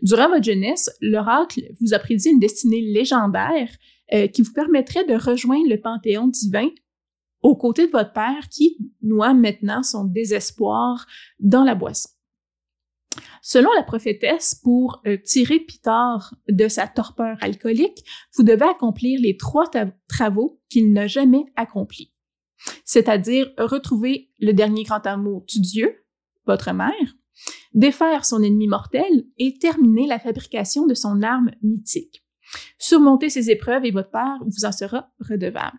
Durant 0.02 0.30
votre 0.30 0.44
jeunesse, 0.44 0.90
l'oracle 1.02 1.62
vous 1.80 1.94
a 1.94 2.00
prédit 2.00 2.30
une 2.30 2.40
destinée 2.40 2.82
légendaire 2.82 3.70
euh, 4.14 4.28
qui 4.28 4.42
vous 4.42 4.54
permettrait 4.54 5.06
de 5.06 5.16
rejoindre 5.16 5.70
le 5.70 5.80
panthéon 5.80 6.28
divin 6.28 6.70
aux 7.42 7.56
côtés 7.56 7.88
de 7.88 7.92
votre 7.92 8.14
père 8.14 8.50
qui 8.50 8.78
noie 9.02 9.34
maintenant 9.34 9.84
son 9.84 10.06
désespoir 10.06 11.06
dans 11.40 11.64
la 11.64 11.76
boisson. 11.76 12.10
Selon 13.48 13.72
la 13.74 13.84
prophétesse, 13.84 14.56
pour 14.56 15.04
euh, 15.06 15.18
tirer 15.24 15.60
Pitar 15.60 16.34
de 16.50 16.68
sa 16.68 16.88
torpeur 16.88 17.38
alcoolique, 17.42 18.04
vous 18.36 18.42
devez 18.42 18.66
accomplir 18.66 19.20
les 19.22 19.38
trois 19.38 19.70
travaux 20.08 20.60
qu'il 20.68 20.92
n'a 20.94 21.06
jamais 21.06 21.46
accomplis. 21.56 22.12
C'est-à-dire 22.86 23.54
retrouver 23.60 24.32
le 24.40 24.54
dernier 24.54 24.82
grand 24.82 25.06
amour 25.06 25.46
du 25.48 25.62
Dieu, 25.62 26.08
votre 26.48 26.74
mère, 26.74 27.16
défaire 27.76 28.26
son 28.26 28.42
ennemi 28.42 28.68
mortel 28.68 29.28
et 29.38 29.60
terminer 29.60 30.08
la 30.08 30.18
fabrication 30.18 30.88
de 30.88 30.96
son 30.96 31.22
arme 31.22 31.52
mythique. 31.62 32.26
Surmonter 32.80 33.30
ces 33.30 33.52
épreuves 33.52 33.86
et 33.86 33.92
votre 33.92 34.10
père 34.10 34.40
vous 34.44 34.66
en 34.66 34.72
sera 34.72 35.12
redevable. 35.20 35.78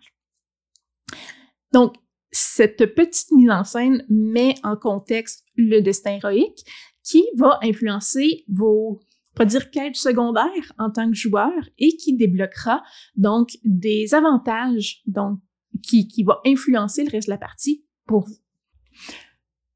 Donc, 1.73 1.97
cette 2.31 2.95
petite 2.95 3.33
mise 3.33 3.51
en 3.51 3.65
scène 3.65 4.05
met 4.09 4.55
en 4.63 4.77
contexte 4.77 5.45
le 5.57 5.81
destin 5.81 6.17
héroïque 6.17 6.65
qui 7.07 7.25
va 7.37 7.59
influencer 7.63 8.45
vos 8.49 9.01
pas 9.35 9.45
dire 9.45 9.71
quêtes 9.71 9.97
secondaires 9.97 10.73
en 10.79 10.91
tant 10.91 11.09
que 11.11 11.17
joueur 11.17 11.53
et 11.79 11.97
qui 11.97 12.17
débloquera 12.17 12.83
donc 13.17 13.59
des 13.65 14.15
avantages 14.15 15.03
donc 15.07 15.39
qui, 15.83 16.09
qui 16.09 16.25
va 16.25 16.41
influencer 16.47 17.05
le 17.05 17.11
reste 17.11 17.29
de 17.29 17.33
la 17.33 17.39
partie 17.39 17.85
pour 18.07 18.27
vous. 18.27 18.37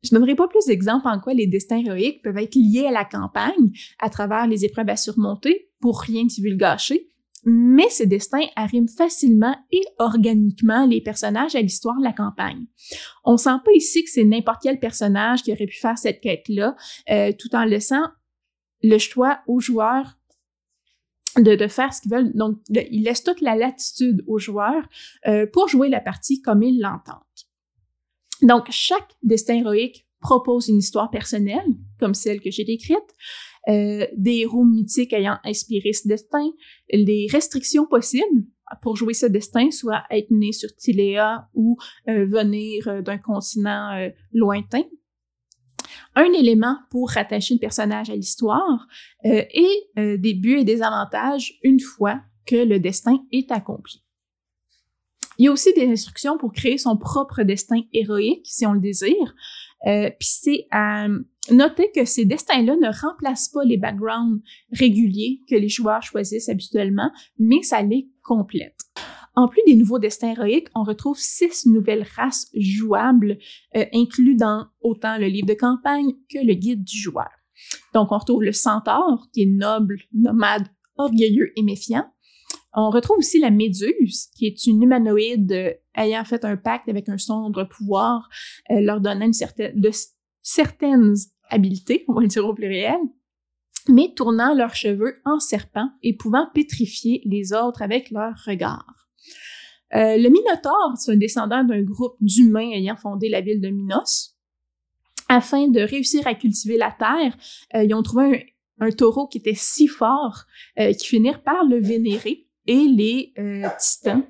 Je 0.03 0.15
donnerai 0.15 0.35
pas 0.35 0.49
plus 0.49 0.65
d'exemples 0.65 1.07
en 1.07 1.21
quoi 1.21 1.35
les 1.35 1.47
destins 1.47 1.85
héroïques 1.85 2.23
peuvent 2.23 2.39
être 2.39 2.55
liés 2.55 2.87
à 2.87 2.91
la 2.91 3.05
campagne 3.05 3.71
à 3.99 4.09
travers 4.09 4.47
les 4.47 4.65
épreuves 4.65 4.89
à 4.89 4.97
surmonter 4.97 5.71
pour 5.79 6.01
rien 6.01 6.25
divulgacher, 6.25 7.10
mais 7.45 7.89
ces 7.89 8.07
destins 8.07 8.47
arriment 8.57 8.89
facilement 8.89 9.57
et 9.71 9.83
organiquement 9.99 10.87
les 10.87 11.01
personnages 11.01 11.55
à 11.55 11.61
l'histoire 11.61 11.99
de 11.99 12.05
la 12.05 12.13
campagne. 12.13 12.67
On 13.25 13.37
sent 13.37 13.59
pas 13.65 13.73
ici 13.75 14.05
que 14.05 14.11
c'est 14.11 14.25
n'importe 14.25 14.61
quel 14.63 14.79
personnage 14.79 15.43
qui 15.43 15.53
aurait 15.53 15.67
pu 15.67 15.79
faire 15.79 15.99
cette 15.99 16.21
quête-là, 16.21 16.77
euh, 17.11 17.33
tout 17.39 17.55
en 17.55 17.65
laissant 17.65 18.05
le 18.83 18.99
choix 18.99 19.41
aux 19.47 19.61
joueurs 19.61 20.19
de, 21.37 21.55
de 21.55 21.69
faire 21.69 21.95
ce 21.95 22.03
qu'ils 22.03 22.11
veulent. 22.11 22.33
Donc, 22.35 22.59
ils 22.69 23.03
laissent 23.03 23.25
toute 23.25 23.41
la 23.41 23.57
latitude 23.57 24.25
aux 24.27 24.39
joueurs 24.39 24.87
euh, 25.27 25.47
pour 25.47 25.69
jouer 25.69 25.89
la 25.89 26.01
partie 26.01 26.43
comme 26.43 26.63
ils 26.63 26.81
l'entendent. 26.81 27.17
Donc, 28.43 28.67
chaque 28.71 29.17
destin 29.23 29.57
héroïque 29.57 30.07
propose 30.21 30.69
une 30.69 30.79
histoire 30.79 31.11
personnelle, 31.11 31.67
comme 31.99 32.15
celle 32.15 32.41
que 32.41 32.51
j'ai 32.51 32.65
décrite, 32.65 32.99
euh, 33.69 34.07
des 34.17 34.39
héros 34.39 34.65
mythiques 34.65 35.13
ayant 35.13 35.39
inspiré 35.45 35.93
ce 35.93 36.09
destin, 36.09 36.51
les 36.91 37.27
restrictions 37.31 37.87
possibles 37.87 38.47
pour 38.83 38.97
jouer 38.97 39.15
ce 39.15 39.27
destin, 39.27 39.71
soit 39.71 40.03
être 40.11 40.31
né 40.31 40.53
sur 40.53 40.75
Tilea 40.77 41.49
ou 41.55 41.77
euh, 42.09 42.25
venir 42.25 42.89
euh, 42.89 43.03
d'un 43.03 43.19
continent 43.19 44.11
lointain. 44.33 44.83
Un 46.15 46.33
élément 46.33 46.77
pour 46.91 47.11
rattacher 47.11 47.55
le 47.55 47.61
personnage 47.61 48.11
à 48.11 48.17
l'histoire 48.17 48.89
et 49.25 49.91
des 49.97 50.35
buts 50.35 50.59
et 50.59 50.65
des 50.65 50.83
avantages 50.83 51.59
une 51.63 51.79
fois 51.79 52.21
que 52.47 52.57
le 52.57 52.81
destin 52.81 53.23
est 53.31 53.53
accompli. 53.53 54.03
Il 55.39 55.45
y 55.45 55.49
a 55.49 55.53
aussi 55.53 55.73
des 55.73 55.87
instructions 55.87 56.37
pour 56.37 56.53
créer 56.53 56.77
son 56.77 56.99
propre 56.99 57.45
destin 57.45 57.81
héroïque, 57.93 58.47
si 58.47 58.67
on 58.67 58.73
le 58.73 58.81
désire. 58.81 59.35
Euh, 59.87 60.11
c'est 60.21 60.67
à 60.71 61.09
noter 61.51 61.91
que 61.95 62.05
ces 62.05 62.25
destins-là 62.25 62.77
ne 62.77 63.01
remplacent 63.01 63.49
pas 63.49 63.65
les 63.65 63.77
backgrounds 63.77 64.43
réguliers 64.73 65.41
que 65.49 65.57
les 65.57 65.69
joueurs 65.69 66.03
choisissent 66.03 66.49
habituellement, 66.49 67.11
mais 67.39 67.63
ça 67.63 67.83
les 67.83 68.09
complète. 68.23 68.77
En 69.37 69.49
plus 69.49 69.63
des 69.67 69.75
nouveaux 69.75 69.99
destins 69.99 70.33
héroïques, 70.33 70.69
on 70.75 70.83
retrouve 70.83 71.17
six 71.19 71.67
nouvelles 71.67 72.07
races 72.17 72.51
jouables 72.55 73.39
euh, 73.77 73.85
inclus 73.95 74.35
dans 74.35 74.67
autant 74.83 75.19
le 75.19 75.27
livre 75.27 75.47
de 75.47 75.55
campagne 75.55 76.13
que 76.29 76.45
le 76.45 76.55
guide 76.55 76.85
du 76.85 76.97
joueur. 76.97 77.31
Donc 77.95 78.13
on 78.13 78.19
retrouve 78.19 78.43
le 78.43 78.53
centaure, 78.53 79.29
qui 79.33 79.43
est 79.43 79.47
noble, 79.47 79.99
nomade, 80.13 80.67
orgueilleux 80.97 81.53
et 81.57 81.63
méfiant. 81.63 82.05
On 82.73 82.91
retrouve 82.91 83.19
aussi 83.19 83.41
la 83.41 83.51
méduse, 83.51 84.29
qui 84.37 84.47
est 84.47 84.67
une 84.67 84.83
humanoïde 84.83 85.53
euh, 85.53 85.73
ayant 85.97 86.25
fait 86.25 86.45
un 86.45 86.57
pacte 86.57 86.89
avec 86.89 87.09
un 87.09 87.19
sombre 87.19 87.65
pouvoir, 87.65 88.29
euh, 88.71 88.81
leur 88.81 89.01
donnant 89.01 89.27
une 89.27 89.33
certaine, 89.33 89.79
de 89.79 89.91
certaines 90.43 91.15
habiletés, 91.49 92.05
on 92.07 92.13
va 92.13 92.21
le 92.21 92.29
dire 92.29 92.47
au 92.47 92.55
pluriel, 92.55 92.99
mais 93.89 94.13
tournant 94.15 94.55
leurs 94.55 94.75
cheveux 94.75 95.21
en 95.25 95.41
serpent 95.41 95.91
et 96.03 96.17
pouvant 96.17 96.47
pétrifier 96.55 97.23
les 97.25 97.53
autres 97.53 97.83
avec 97.83 98.11
leur 98.11 98.35
regard. 98.47 99.09
Euh, 99.95 100.17
le 100.17 100.29
Minotaure, 100.29 100.97
c'est 100.97 101.11
un 101.13 101.17
descendant 101.17 101.65
d'un 101.65 101.83
groupe 101.83 102.17
d'humains 102.21 102.71
ayant 102.71 102.97
fondé 102.97 103.29
la 103.29 103.41
ville 103.41 103.61
de 103.61 103.69
Minos. 103.69 104.37
Afin 105.29 105.67
de 105.67 105.81
réussir 105.81 106.25
à 106.27 106.35
cultiver 106.35 106.77
la 106.77 106.93
terre, 106.93 107.37
ils 107.75 107.95
ont 107.95 108.03
trouvé 108.03 108.55
un, 108.79 108.91
taureau 108.91 109.29
qui 109.29 109.39
était 109.39 109.55
si 109.55 109.87
fort 109.87 110.45
qu'ils 110.77 111.07
finirent 111.07 111.43
par 111.43 111.65
le 111.65 111.79
vénérer 111.79 112.50
et 112.67 112.87
les 112.89 113.33
euh, 113.39 113.67
titans, 113.79 114.25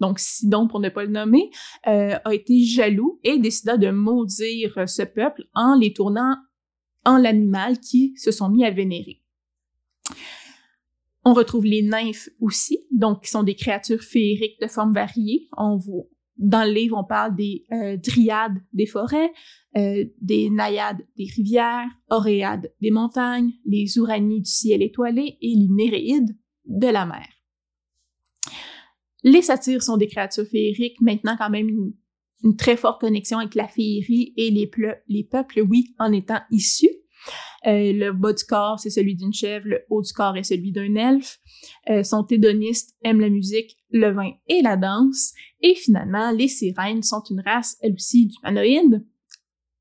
donc 0.00 0.18
Sidon 0.18 0.68
pour 0.68 0.80
ne 0.80 0.88
pas 0.88 1.04
le 1.04 1.10
nommer, 1.10 1.50
euh, 1.86 2.18
a 2.24 2.34
été 2.34 2.62
jaloux 2.64 3.20
et 3.24 3.38
décida 3.38 3.76
de 3.76 3.90
maudire 3.90 4.88
ce 4.88 5.02
peuple 5.02 5.44
en 5.54 5.76
les 5.78 5.92
tournant 5.92 6.36
en 7.04 7.18
l'animal 7.18 7.78
qui 7.80 8.14
se 8.16 8.30
sont 8.30 8.50
mis 8.50 8.64
à 8.64 8.70
vénérer. 8.70 9.22
On 11.24 11.32
retrouve 11.32 11.64
les 11.64 11.82
nymphes 11.82 12.28
aussi, 12.40 12.86
donc 12.92 13.24
qui 13.24 13.30
sont 13.30 13.42
des 13.42 13.56
créatures 13.56 14.02
féeriques 14.02 14.60
de 14.60 14.68
formes 14.68 14.92
variées. 14.92 15.48
Dans 16.38 16.64
le 16.64 16.72
livre, 16.72 16.96
on 16.98 17.04
parle 17.04 17.34
des 17.34 17.64
euh, 17.72 17.96
dryades 17.96 18.60
des 18.72 18.86
forêts, 18.86 19.32
euh, 19.76 20.04
des 20.20 20.50
naïades 20.50 21.02
des 21.16 21.26
rivières, 21.34 21.88
oréades 22.10 22.70
des 22.80 22.90
montagnes, 22.90 23.52
les 23.64 23.98
ouranies 23.98 24.42
du 24.42 24.50
ciel 24.50 24.82
étoilé 24.82 25.38
et 25.40 25.54
les 25.54 25.68
néréides 25.68 26.36
de 26.66 26.86
la 26.86 27.06
mer. 27.06 27.26
Les 29.22 29.42
satyres 29.42 29.82
sont 29.82 29.96
des 29.96 30.06
créatures 30.06 30.46
féeriques, 30.46 31.00
maintenant 31.00 31.36
quand 31.36 31.50
même 31.50 31.68
une, 31.68 32.56
très 32.56 32.76
forte 32.76 33.00
connexion 33.00 33.38
avec 33.38 33.54
la 33.54 33.66
féerie 33.66 34.32
et 34.36 34.50
les, 34.50 34.70
les 35.08 35.24
peuples, 35.24 35.62
oui, 35.62 35.94
en 35.98 36.12
étant 36.12 36.40
issus. 36.50 36.90
Euh, 37.66 37.92
le 37.92 38.12
bas 38.12 38.32
du 38.32 38.44
corps, 38.44 38.78
c'est 38.78 38.90
celui 38.90 39.16
d'une 39.16 39.32
chèvre, 39.32 39.66
le 39.66 39.80
haut 39.90 40.02
du 40.02 40.12
corps 40.12 40.36
est 40.36 40.44
celui 40.44 40.70
d'un 40.70 40.94
elfe. 40.94 41.40
Euh, 41.90 42.04
sont 42.04 42.24
hédonistes, 42.26 42.94
aiment 43.02 43.20
la 43.20 43.30
musique, 43.30 43.76
le 43.90 44.12
vin 44.12 44.30
et 44.46 44.62
la 44.62 44.76
danse. 44.76 45.32
Et 45.60 45.74
finalement, 45.74 46.30
les 46.30 46.46
sirènes 46.46 47.02
sont 47.02 47.22
une 47.28 47.40
race, 47.40 47.76
elles 47.80 47.94
aussi, 47.94 48.26
d'humanoïdes, 48.26 49.04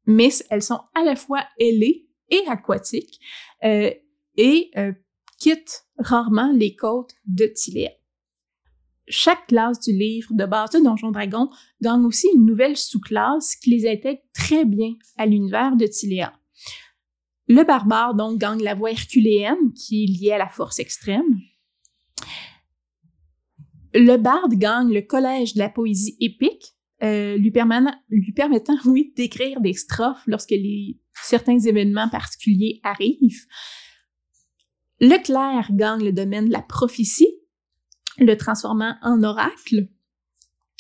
mais 0.08 0.30
elles 0.50 0.64
sont 0.64 0.80
à 0.96 1.04
la 1.04 1.16
fois 1.16 1.44
ailées 1.60 2.08
et 2.30 2.42
aquatiques 2.48 3.20
euh, 3.64 3.92
et 4.38 4.72
quittent 5.38 5.86
rarement 6.00 6.52
les 6.52 6.76
côtes 6.76 7.14
de 7.28 7.46
Tilea 7.46 7.92
chaque 9.08 9.48
classe 9.48 9.80
du 9.80 9.94
livre 9.94 10.34
de 10.34 10.46
base 10.46 10.72
de 10.72 10.80
Donjon 10.80 11.12
Dragon 11.12 11.50
gagne 11.82 12.06
aussi 12.06 12.28
une 12.34 12.46
nouvelle 12.46 12.78
sous-classe 12.78 13.56
qui 13.56 13.70
les 13.70 13.90
intègre 13.90 14.22
très 14.34 14.66
bien 14.66 14.94
à 15.18 15.26
l'univers 15.26 15.76
de 15.76 15.86
Tilea. 15.86 16.34
Le 17.48 17.64
barbare, 17.64 18.16
donc, 18.16 18.40
gagne 18.40 18.64
la 18.64 18.74
voix 18.74 18.92
herculéenne, 18.92 19.72
qui 19.74 20.04
est 20.04 20.08
liée 20.08 20.32
à 20.32 20.40
la 20.40 20.50
force 20.50 20.80
extrême. 20.80 21.40
Le 23.94 24.18
barde 24.18 24.56
gagne 24.56 24.92
le 24.92 25.02
collège 25.02 25.54
de 25.54 25.60
la 25.60 25.70
poésie 25.70 26.18
épique, 26.20 26.74
euh, 27.04 27.38
lui, 27.38 27.52
permettant, 27.52 28.78
oui, 28.86 29.14
d'écrire 29.16 29.62
des 29.62 29.74
strophes 29.74 30.24
lorsque 30.26 30.56
certains 31.14 31.60
événements 31.60 32.10
particuliers 32.10 32.80
arrivent. 32.84 33.46
Le 35.00 35.22
clerc 35.22 35.70
gagne 35.76 36.04
le 36.04 36.14
domaine 36.14 36.48
de 36.48 36.54
la 36.54 36.62
prophétie, 36.62 37.36
le 38.18 38.36
transformant 38.36 38.96
en 39.02 39.24
oracle. 39.24 39.88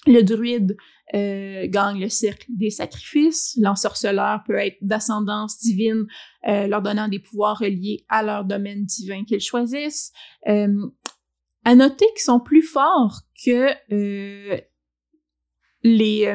Le 0.07 0.21
druide 0.21 0.77
euh, 1.13 1.67
gagne 1.67 1.99
le 1.99 2.09
cercle 2.09 2.47
des 2.49 2.69
sacrifices. 2.69 3.57
L'ensorceleur 3.61 4.43
peut 4.45 4.57
être 4.57 4.77
d'ascendance 4.81 5.59
divine, 5.59 6.05
euh, 6.47 6.67
leur 6.67 6.81
donnant 6.81 7.07
des 7.07 7.19
pouvoirs 7.19 7.57
reliés 7.59 8.05
à 8.09 8.23
leur 8.23 8.45
domaine 8.45 8.85
divin 8.85 9.23
qu'ils 9.23 9.41
choisissent. 9.41 10.11
Euh, 10.47 10.67
à 11.63 11.75
noter 11.75 12.05
qu'ils 12.15 12.23
sont 12.23 12.39
plus 12.39 12.61
forts 12.61 13.21
que 13.43 13.71
euh, 13.91 14.59
les, 15.83 16.33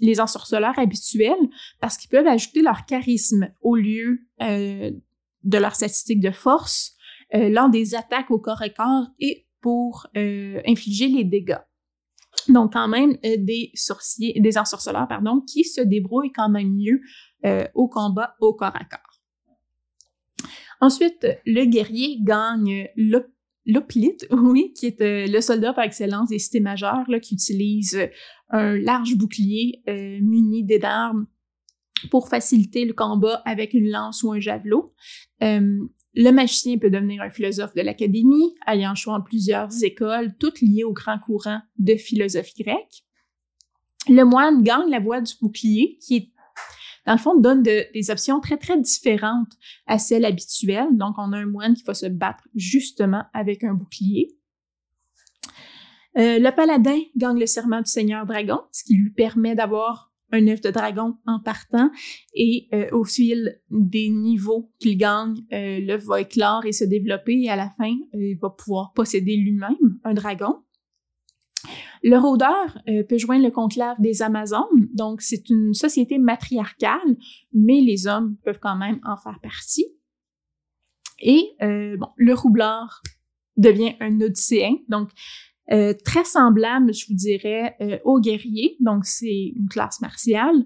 les 0.00 0.20
ensorceleurs 0.20 0.78
habituels 0.78 1.48
parce 1.80 1.96
qu'ils 1.96 2.10
peuvent 2.10 2.26
ajouter 2.26 2.60
leur 2.62 2.84
charisme 2.84 3.50
au 3.62 3.76
lieu 3.76 4.26
de 4.40 5.58
leurs 5.58 5.74
statistiques 5.74 6.20
de 6.20 6.30
force 6.30 6.94
lors 7.32 7.70
des 7.70 7.94
attaques 7.94 8.30
au 8.30 8.38
corps 8.38 8.60
à 8.60 8.68
corps 8.68 9.06
et 9.18 9.45
pour 9.66 10.06
infliger 10.14 11.08
les 11.08 11.24
dégâts. 11.24 11.64
Donc, 12.48 12.74
quand 12.74 12.86
même, 12.86 13.16
des 13.22 13.72
sorciers, 13.74 14.38
des 14.40 14.58
ensorceleurs, 14.58 15.08
pardon, 15.08 15.40
qui 15.40 15.64
se 15.64 15.80
débrouillent 15.80 16.30
quand 16.32 16.48
même 16.48 16.72
mieux 16.72 17.00
au 17.74 17.88
combat 17.88 18.36
au 18.40 18.54
corps 18.54 18.76
à 18.76 18.84
corps. 18.84 19.06
Ensuite, 20.80 21.26
le 21.46 21.64
guerrier 21.64 22.18
gagne 22.22 22.88
l'oplite, 23.66 24.26
oui, 24.30 24.72
qui 24.74 24.86
est 24.86 25.00
euh, 25.00 25.26
le 25.26 25.40
soldat 25.40 25.72
par 25.72 25.84
excellence 25.84 26.28
des 26.28 26.38
cités 26.38 26.60
majeures, 26.60 27.04
là, 27.08 27.20
qui 27.20 27.34
utilise 27.34 27.98
un 28.50 28.76
large 28.76 29.16
bouclier 29.16 29.82
euh, 29.88 30.18
muni 30.20 30.64
d'armes 30.64 31.26
pour 32.10 32.28
faciliter 32.28 32.84
le 32.84 32.92
combat 32.92 33.42
avec 33.44 33.74
une 33.74 33.90
lance 33.90 34.22
ou 34.22 34.32
un 34.32 34.40
javelot. 34.40 34.94
Euh, 35.42 35.78
le 36.16 36.30
magicien 36.30 36.78
peut 36.78 36.90
devenir 36.90 37.22
un 37.22 37.30
philosophe 37.30 37.74
de 37.74 37.82
l'académie, 37.82 38.54
ayant 38.66 38.94
choix 38.94 39.14
en 39.14 39.20
plusieurs 39.20 39.68
écoles, 39.84 40.34
toutes 40.40 40.62
liées 40.62 40.84
au 40.84 40.92
grand 40.92 41.18
courant 41.18 41.60
de 41.78 41.94
philosophie 41.94 42.62
grecque. 42.62 43.04
Le 44.08 44.24
moine 44.24 44.62
gagne 44.62 44.88
la 44.88 44.98
voie 44.98 45.20
du 45.20 45.34
bouclier, 45.40 45.98
qui 46.00 46.32
dans 47.06 47.12
le 47.12 47.18
fond, 47.18 47.38
donne 47.38 47.62
des 47.62 48.10
options 48.10 48.40
très, 48.40 48.56
très 48.56 48.80
différentes 48.80 49.52
à 49.86 49.96
celles 49.96 50.24
habituelles. 50.24 50.88
Donc, 50.90 51.14
on 51.18 51.32
a 51.32 51.38
un 51.38 51.46
moine 51.46 51.74
qui 51.74 51.84
va 51.84 51.94
se 51.94 52.06
battre 52.06 52.42
justement 52.56 53.22
avec 53.32 53.62
un 53.62 53.74
bouclier. 53.74 54.36
Euh, 56.18 56.40
le 56.40 56.50
paladin 56.50 56.98
gagne 57.16 57.38
le 57.38 57.46
serment 57.46 57.80
du 57.80 57.90
Seigneur 57.90 58.26
Dragon, 58.26 58.60
ce 58.72 58.82
qui 58.82 58.94
lui 58.94 59.10
permet 59.10 59.54
d'avoir 59.54 60.12
un 60.32 60.46
œuf 60.48 60.60
de 60.60 60.70
dragon 60.70 61.16
en 61.26 61.40
partant 61.40 61.90
et 62.34 62.68
euh, 62.72 62.88
au 62.92 63.04
fil 63.04 63.60
des 63.70 64.08
niveaux 64.08 64.70
qu'il 64.78 64.98
gagne, 64.98 65.36
euh, 65.52 65.80
l'œuf 65.80 66.04
va 66.04 66.20
éclore 66.20 66.64
et 66.66 66.72
se 66.72 66.84
développer 66.84 67.40
et 67.42 67.50
à 67.50 67.56
la 67.56 67.70
fin, 67.78 67.96
il 68.12 68.38
va 68.40 68.50
pouvoir 68.50 68.92
posséder 68.94 69.36
lui-même 69.36 69.98
un 70.04 70.14
dragon. 70.14 70.56
Le 72.02 72.18
rôdeur 72.18 72.78
euh, 72.88 73.02
peut 73.02 73.18
joindre 73.18 73.44
le 73.44 73.50
conclave 73.50 74.00
des 74.00 74.22
Amazones, 74.22 74.88
donc 74.94 75.22
c'est 75.22 75.48
une 75.48 75.74
société 75.74 76.18
matriarcale, 76.18 77.16
mais 77.52 77.80
les 77.80 78.06
hommes 78.06 78.36
peuvent 78.44 78.60
quand 78.60 78.76
même 78.76 79.00
en 79.04 79.16
faire 79.16 79.38
partie. 79.42 79.86
Et 81.20 81.56
euh, 81.62 81.96
bon, 81.96 82.08
le 82.16 82.34
roublard 82.34 83.02
devient 83.56 83.94
un 84.00 84.20
odysséen, 84.20 84.76
donc 84.88 85.10
euh, 85.72 85.94
très 86.04 86.24
semblable, 86.24 86.94
je 86.94 87.06
vous 87.08 87.14
dirais, 87.14 87.76
au 88.04 88.20
guerrier, 88.20 88.76
donc 88.80 89.04
c'est 89.04 89.52
une 89.56 89.68
classe 89.68 90.00
martiale. 90.00 90.64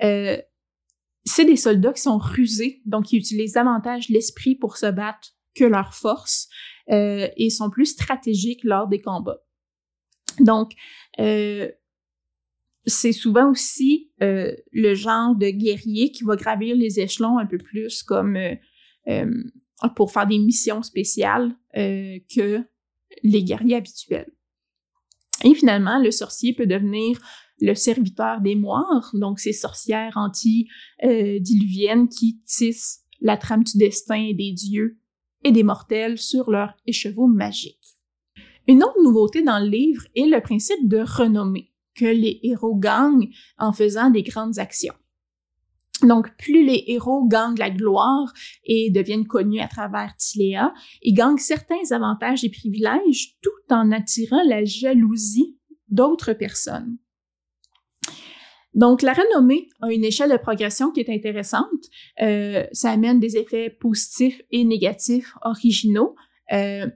c'est 0.00 1.44
des 1.44 1.56
soldats 1.56 1.92
qui 1.92 2.02
sont 2.02 2.18
rusés, 2.18 2.82
donc 2.86 3.06
qui 3.06 3.16
utilisent 3.16 3.52
davantage 3.52 4.08
l'esprit 4.08 4.54
pour 4.54 4.76
se 4.76 4.86
battre 4.86 5.28
que 5.54 5.64
leur 5.64 5.94
force 5.94 6.48
et 6.88 7.50
sont 7.50 7.68
plus 7.68 7.86
stratégiques 7.86 8.64
lors 8.64 8.88
des 8.88 9.00
combats. 9.00 9.42
Donc, 10.40 10.72
euh, 11.18 11.70
c'est 12.86 13.12
souvent 13.12 13.50
aussi 13.50 14.10
euh, 14.22 14.54
le 14.72 14.94
genre 14.94 15.34
de 15.34 15.50
guerrier 15.50 16.10
qui 16.10 16.24
va 16.24 16.36
gravir 16.36 16.74
les 16.74 17.00
échelons 17.00 17.38
un 17.38 17.46
peu 17.46 17.58
plus 17.58 18.02
comme 18.02 18.38
euh, 19.08 19.26
pour 19.94 20.12
faire 20.12 20.26
des 20.26 20.38
missions 20.38 20.82
spéciales 20.82 21.54
que 21.74 22.64
les 23.22 23.44
guerriers 23.44 23.76
habituels. 23.76 24.32
Et 25.44 25.54
finalement, 25.54 25.98
le 25.98 26.10
sorcier 26.10 26.52
peut 26.54 26.66
devenir 26.66 27.20
le 27.60 27.74
serviteur 27.74 28.40
des 28.40 28.54
moires, 28.54 29.10
donc 29.14 29.40
ces 29.40 29.52
sorcières 29.52 30.16
anti-diluviennes 30.16 32.08
qui 32.08 32.40
tissent 32.46 33.00
la 33.20 33.36
trame 33.36 33.64
du 33.64 33.76
destin 33.78 34.32
des 34.32 34.52
dieux 34.52 34.98
et 35.44 35.52
des 35.52 35.62
mortels 35.62 36.18
sur 36.18 36.50
leur 36.50 36.74
écheveau 36.86 37.26
magique. 37.26 37.98
Une 38.66 38.82
autre 38.82 39.02
nouveauté 39.02 39.42
dans 39.42 39.58
le 39.58 39.68
livre 39.68 40.02
est 40.14 40.26
le 40.26 40.40
principe 40.40 40.88
de 40.88 40.98
renommée 40.98 41.72
que 41.94 42.04
les 42.04 42.38
héros 42.42 42.76
gagnent 42.76 43.30
en 43.58 43.72
faisant 43.72 44.10
des 44.10 44.22
grandes 44.22 44.58
actions. 44.58 44.94
Donc, 46.02 46.36
plus 46.36 46.64
les 46.64 46.84
héros 46.86 47.26
gagnent 47.26 47.58
la 47.58 47.70
gloire 47.70 48.32
et 48.64 48.90
deviennent 48.90 49.26
connus 49.26 49.60
à 49.60 49.68
travers 49.68 50.14
Tiléa, 50.16 50.72
ils 51.02 51.14
gagnent 51.14 51.38
certains 51.38 51.90
avantages 51.90 52.44
et 52.44 52.50
privilèges 52.50 53.36
tout 53.42 53.74
en 53.74 53.90
attirant 53.90 54.42
la 54.44 54.64
jalousie 54.64 55.56
d'autres 55.88 56.34
personnes. 56.34 56.98
Donc, 58.74 59.02
la 59.02 59.12
renommée 59.12 59.68
a 59.80 59.90
une 59.92 60.04
échelle 60.04 60.30
de 60.30 60.36
progression 60.36 60.92
qui 60.92 61.00
est 61.00 61.10
intéressante. 61.10 61.64
Euh, 62.22 62.64
ça 62.72 62.90
amène 62.90 63.18
des 63.18 63.36
effets 63.36 63.70
positifs 63.70 64.40
et 64.50 64.62
négatifs 64.64 65.34
originaux. 65.42 66.14
Euh, 66.52 66.86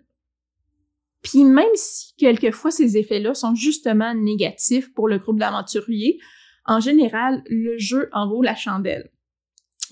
puis 1.23 1.45
même 1.45 1.75
si 1.75 2.15
quelquefois 2.17 2.71
ces 2.71 2.97
effets-là 2.97 3.35
sont 3.35 3.55
justement 3.55 4.15
négatifs 4.15 4.93
pour 4.95 5.09
le 5.09 5.19
groupe 5.19 5.39
d'aventuriers, 5.39 6.19
en 6.65 6.81
général, 6.81 7.43
le 7.49 7.79
jeu 7.79 8.09
en 8.13 8.29
vaut 8.29 8.43
la 8.43 8.55
chandelle. 8.55 9.11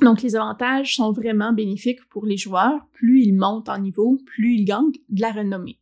Donc 0.01 0.23
les 0.23 0.37
avantages 0.37 0.97
sont 0.97 1.13
vraiment 1.13 1.53
bénéfiques 1.53 2.05
pour 2.09 2.25
les 2.25 2.37
joueurs. 2.37 2.87
Plus 2.93 3.23
ils 3.23 3.37
montent 3.37 3.69
en 3.69 3.79
niveau, 3.79 4.19
plus 4.25 4.57
ils 4.57 4.65
gagnent 4.65 4.93
de 5.09 5.21
la 5.21 5.33
renommée. 5.33 5.79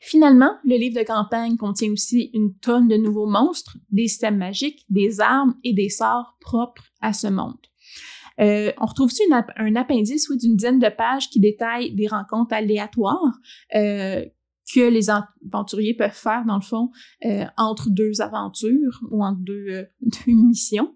Finalement, 0.00 0.52
le 0.64 0.76
livre 0.76 0.98
de 1.00 1.04
campagne 1.04 1.56
contient 1.56 1.90
aussi 1.90 2.30
une 2.34 2.54
tonne 2.54 2.88
de 2.88 2.96
nouveaux 2.96 3.26
monstres, 3.26 3.76
des 3.90 4.08
systèmes 4.08 4.36
magiques, 4.36 4.84
des 4.88 5.20
armes 5.20 5.54
et 5.64 5.72
des 5.72 5.88
sorts 5.88 6.36
propres 6.40 6.84
à 7.00 7.12
ce 7.12 7.26
monde. 7.26 7.56
Euh, 8.38 8.70
on 8.78 8.86
retrouve 8.86 9.06
aussi 9.06 9.22
un 9.56 9.76
appendice 9.76 10.28
oui, 10.28 10.36
d'une 10.36 10.56
dizaine 10.56 10.78
de 10.78 10.88
pages 10.88 11.30
qui 11.30 11.40
détaille 11.40 11.94
des 11.94 12.06
rencontres 12.06 12.54
aléatoires? 12.54 13.32
Euh, 13.74 14.24
que 14.72 14.88
les 14.88 15.08
aventuriers 15.10 15.94
peuvent 15.94 16.10
faire, 16.10 16.44
dans 16.44 16.56
le 16.56 16.62
fond, 16.62 16.90
euh, 17.24 17.44
entre 17.56 17.90
deux 17.90 18.20
aventures 18.20 19.00
ou 19.10 19.24
entre 19.24 19.40
deux, 19.40 19.86
deux 20.00 20.32
missions. 20.32 20.94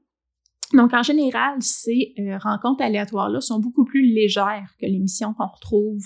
Donc, 0.73 0.95
en 0.95 1.03
général, 1.03 1.61
ces 1.61 2.15
rencontres 2.41 2.85
aléatoires-là 2.85 3.41
sont 3.41 3.59
beaucoup 3.59 3.85
plus 3.85 4.03
légères 4.03 4.71
que 4.81 4.87
les 4.87 5.01
missions 5.01 5.35
qu'on 5.35 5.49
retrouve 5.49 6.05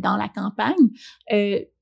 dans 0.00 0.16
la 0.16 0.28
campagne, 0.28 0.90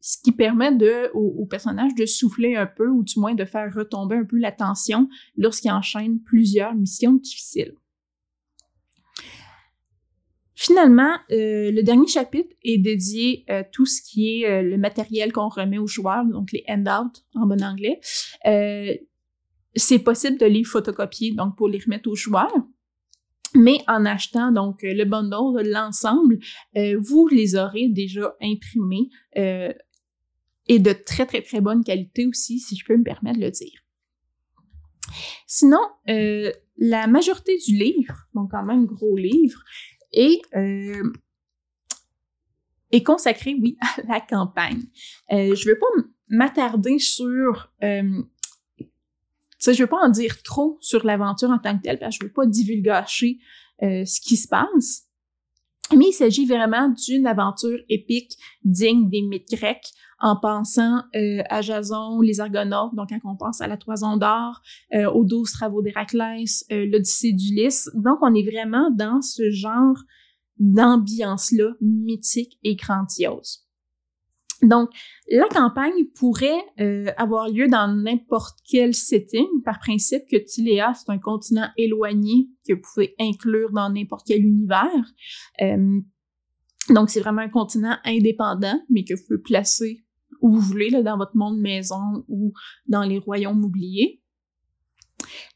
ce 0.00 0.18
qui 0.22 0.32
permet 0.32 0.74
de, 0.74 1.10
au, 1.14 1.46
personnage 1.46 1.94
de 1.94 2.04
souffler 2.04 2.56
un 2.56 2.66
peu 2.66 2.88
ou 2.88 3.04
du 3.04 3.18
moins 3.18 3.34
de 3.34 3.46
faire 3.46 3.72
retomber 3.74 4.16
un 4.16 4.24
peu 4.24 4.38
la 4.38 4.52
tension 4.52 5.08
lorsqu'il 5.36 5.70
enchaîne 5.70 6.20
plusieurs 6.20 6.74
missions 6.74 7.14
difficiles. 7.14 7.74
Finalement, 10.62 11.14
euh, 11.30 11.70
le 11.70 11.82
dernier 11.82 12.06
chapitre 12.06 12.54
est 12.62 12.76
dédié 12.76 13.46
à 13.48 13.64
tout 13.64 13.86
ce 13.86 14.02
qui 14.02 14.42
est 14.42 14.46
euh, 14.46 14.60
le 14.60 14.76
matériel 14.76 15.32
qu'on 15.32 15.48
remet 15.48 15.78
aux 15.78 15.86
joueurs, 15.86 16.26
donc 16.26 16.52
les 16.52 16.62
handouts 16.68 17.18
en 17.34 17.46
bon 17.46 17.64
anglais. 17.64 17.98
Euh, 18.44 18.94
c'est 19.74 20.00
possible 20.00 20.36
de 20.36 20.44
les 20.44 20.62
photocopier, 20.62 21.32
donc 21.32 21.56
pour 21.56 21.66
les 21.66 21.78
remettre 21.78 22.10
aux 22.10 22.14
joueurs. 22.14 22.52
Mais 23.54 23.78
en 23.88 24.04
achetant 24.04 24.52
donc 24.52 24.80
le 24.82 25.04
bundle, 25.04 25.66
l'ensemble, 25.66 26.38
vous 26.74 27.26
les 27.28 27.56
aurez 27.56 27.88
déjà 27.88 28.36
imprimés 28.42 29.08
et 29.34 30.78
de 30.78 30.92
très 30.92 31.24
très 31.24 31.40
très 31.40 31.62
bonne 31.62 31.82
qualité 31.82 32.26
aussi, 32.26 32.60
si 32.60 32.76
je 32.76 32.84
peux 32.84 32.98
me 32.98 33.02
permettre 33.02 33.38
de 33.38 33.44
le 33.46 33.50
dire. 33.50 33.80
Sinon, 35.46 35.80
la 36.06 37.06
majorité 37.06 37.56
du 37.66 37.76
livre, 37.76 38.28
donc 38.34 38.50
quand 38.50 38.64
même 38.64 38.84
gros 38.86 39.16
livre, 39.16 39.64
et 40.12 40.40
euh, 40.56 41.12
est 42.90 43.02
consacré, 43.02 43.56
oui, 43.60 43.76
à 43.98 44.02
la 44.08 44.20
campagne. 44.20 44.82
Euh, 45.32 45.54
je 45.54 45.68
ne 45.68 45.74
vais 45.74 45.78
pas 45.78 45.86
m'attarder 46.28 46.98
sur... 46.98 47.72
Euh, 47.82 48.22
je 49.62 49.70
ne 49.70 49.76
veux 49.76 49.86
pas 49.86 49.98
en 49.98 50.08
dire 50.08 50.42
trop 50.42 50.78
sur 50.80 51.04
l'aventure 51.04 51.50
en 51.50 51.58
tant 51.58 51.76
que 51.76 51.82
telle, 51.82 51.98
parce 51.98 52.16
que 52.16 52.22
je 52.22 52.24
ne 52.24 52.28
veux 52.28 52.34
pas 52.34 52.46
divulgacher 52.46 53.38
euh, 53.82 54.04
ce 54.04 54.20
qui 54.20 54.36
se 54.36 54.48
passe. 54.48 55.06
Mais 55.94 56.06
il 56.08 56.12
s'agit 56.12 56.46
vraiment 56.46 56.88
d'une 56.88 57.26
aventure 57.26 57.78
épique 57.88 58.36
digne 58.64 59.10
des 59.10 59.22
mythes 59.22 59.50
grecs 59.50 59.92
en 60.20 60.36
pensant 60.36 61.02
euh, 61.14 61.42
à 61.48 61.62
Jason, 61.62 62.20
les 62.20 62.40
Argonautes, 62.40 62.94
donc 62.94 63.08
quand 63.10 63.32
on 63.32 63.36
pense 63.36 63.60
à 63.60 63.66
la 63.66 63.76
Toison 63.76 64.16
d'Or, 64.16 64.60
euh, 64.94 65.10
aux 65.10 65.24
douze 65.24 65.52
travaux 65.52 65.82
d'Héraclès, 65.82 66.64
euh, 66.70 66.86
l'Odyssée 66.86 67.32
d'Ulysse. 67.32 67.90
Donc 67.94 68.18
on 68.22 68.34
est 68.34 68.48
vraiment 68.48 68.90
dans 68.90 69.22
ce 69.22 69.50
genre 69.50 69.96
d'ambiance-là 70.58 71.72
mythique 71.80 72.58
et 72.62 72.76
grandiose. 72.76 73.66
Donc, 74.62 74.90
la 75.30 75.48
campagne 75.48 76.04
pourrait 76.14 76.62
euh, 76.80 77.10
avoir 77.16 77.48
lieu 77.48 77.66
dans 77.66 77.88
n'importe 77.88 78.58
quel 78.68 78.94
setting, 78.94 79.46
par 79.64 79.78
principe 79.78 80.24
que 80.30 80.36
Tiléa, 80.36 80.92
c'est 80.94 81.10
un 81.10 81.18
continent 81.18 81.68
éloigné 81.78 82.50
que 82.68 82.74
vous 82.74 82.82
pouvez 82.92 83.14
inclure 83.18 83.70
dans 83.72 83.88
n'importe 83.88 84.26
quel 84.26 84.44
univers. 84.44 85.14
Euh, 85.62 86.00
donc, 86.90 87.08
c'est 87.08 87.20
vraiment 87.20 87.40
un 87.40 87.48
continent 87.48 87.96
indépendant, 88.04 88.82
mais 88.90 89.04
que 89.04 89.14
vous 89.14 89.22
pouvez 89.26 89.40
placer 89.40 90.04
où 90.40 90.50
vous 90.50 90.60
voulez, 90.60 90.90
là, 90.90 91.02
dans 91.02 91.16
votre 91.16 91.36
monde 91.36 91.58
maison 91.60 92.24
ou 92.28 92.52
dans 92.86 93.02
les 93.02 93.18
royaumes 93.18 93.64
oubliés. 93.64 94.22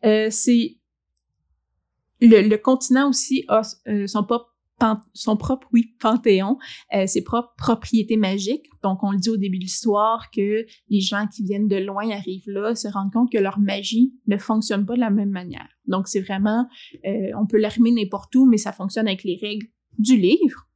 Euh, 0.05 0.29
c'est 0.31 0.79
le, 2.20 2.57
continent 2.57 3.09
aussi 3.09 3.44
a 3.49 3.62
son 4.07 4.25
propre 4.25 4.55
son 5.12 5.37
propre, 5.37 5.68
oui, 5.73 5.94
panthéon, 6.01 6.59
euh, 6.94 7.07
ses 7.07 7.23
propres 7.23 7.55
propriétés 7.57 8.16
magiques. 8.16 8.66
Donc, 8.83 9.03
on 9.03 9.12
le 9.12 9.18
dit 9.18 9.31
au 9.31 9.37
début 9.37 9.59
de 9.59 9.64
l'histoire 9.64 10.31
que 10.31 10.66
les 10.88 11.01
gens 11.01 11.27
qui 11.27 11.44
viennent 11.44 11.68
de 11.68 11.77
loin 11.77 12.11
arrivent 12.11 12.49
là, 12.49 12.75
se 12.75 12.88
rendent 12.88 13.12
compte 13.12 13.33
que 13.33 13.38
leur 13.38 13.59
magie 13.59 14.14
ne 14.27 14.37
fonctionne 14.37 14.85
pas 14.85 14.94
de 14.94 15.01
la 15.01 15.11
même 15.11 15.31
manière. 15.31 15.68
Donc, 15.87 16.09
c'est 16.09 16.20
vraiment, 16.20 16.66
euh, 17.07 17.31
on 17.38 17.47
peut 17.47 17.59
l'armer 17.59 17.92
n'importe 17.92 18.35
où, 18.35 18.47
mais 18.47 18.59
ça 18.59 18.73
fonctionne 18.73 19.07
avec 19.07 19.25
les 19.25 19.38
règles 19.40 19.68
du 19.99 20.16
livre. 20.16 20.68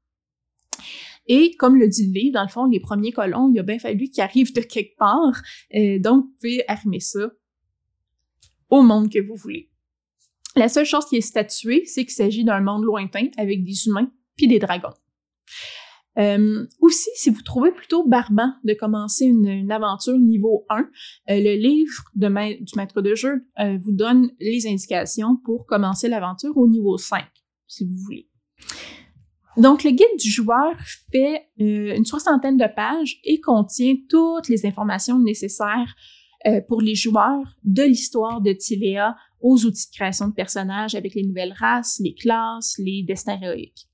Et 1.29 1.55
comme 1.57 1.77
le 1.79 1.89
dit 1.89 2.07
le 2.07 2.13
livre, 2.13 2.35
dans 2.35 2.43
le 2.43 2.49
fond, 2.49 2.65
les 2.65 2.81
premiers 2.81 3.13
colons, 3.13 3.51
il 3.53 3.59
a 3.59 3.63
bien 3.63 3.79
fallu 3.79 4.09
qu'ils 4.09 4.23
arrivent 4.23 4.55
de 4.55 4.63
quelque 4.63 4.97
part. 4.97 5.43
Euh, 5.75 5.99
donc, 5.99 6.25
vous 6.25 6.33
pouvez 6.41 6.65
armer 6.67 7.01
ça 7.01 7.31
au 8.71 8.83
monde 8.83 9.13
que 9.13 9.19
vous 9.21 9.37
voulez. 9.37 9.71
La 10.57 10.69
seule 10.69 10.87
chose 10.87 11.05
qui 11.07 11.17
est 11.17 11.21
statuée, 11.21 11.85
c'est 11.85 12.05
qu'il 12.05 12.15
s'agit 12.15 12.45
d'un 12.45 12.61
monde 12.61 12.83
lointain 12.83 13.29
avec 13.37 13.63
des 13.63 13.87
humains 13.87 14.11
puis 14.37 14.49
des 14.49 14.59
dragons. 14.59 14.95
Euh, 16.19 16.67
aussi, 16.81 17.11
si 17.15 17.31
vous 17.31 17.43
trouvez 17.43 17.71
plutôt 17.71 18.07
barbant 18.07 18.53
de 18.65 18.75
commencer 18.75 19.27
une, 19.27 19.71
aventure 19.71 20.19
niveau 20.19 20.65
1, 20.69 20.81
euh, 20.81 20.85
le 21.29 21.55
livre 21.55 22.03
du 22.15 22.29
maître 22.77 23.03
de 23.03 23.15
jeu 23.15 23.45
vous 23.81 23.93
donne 23.93 24.31
les 24.41 24.67
indications 24.67 25.37
pour 25.45 25.67
commencer 25.67 26.09
l'aventure 26.09 26.57
au 26.57 26.67
niveau 26.67 26.97
5, 26.99 27.25
si 27.69 27.85
vous 27.85 27.97
voulez. 27.97 28.29
Donc, 29.59 29.85
le 29.85 29.91
guide 29.91 30.19
du 30.19 30.31
joueur 30.31 30.75
fait 31.13 31.49
une 31.59 32.05
soixantaine 32.05 32.57
de 32.57 32.67
pages 32.75 33.19
et 33.25 33.41
contient 33.41 33.97
toutes 34.09 34.49
les 34.49 34.65
informations 34.67 35.19
nécessaires 35.19 35.95
pour 36.69 36.81
les 36.81 36.95
joueurs 36.95 37.57
de 37.65 37.83
l'histoire 37.83 38.41
de 38.41 38.53
Tilea 38.53 39.17
aux 39.41 39.65
outils 39.65 39.91
de 39.91 39.97
création 39.97 40.29
de 40.29 40.35
personnages 40.35 40.95
avec 40.95 41.15
les 41.15 41.25
nouvelles 41.25 41.55
races, 41.57 42.01
les 42.03 42.15
classes, 42.15 42.77
les 42.79 43.03
destins 43.03 43.39
héroïques. 43.41 43.89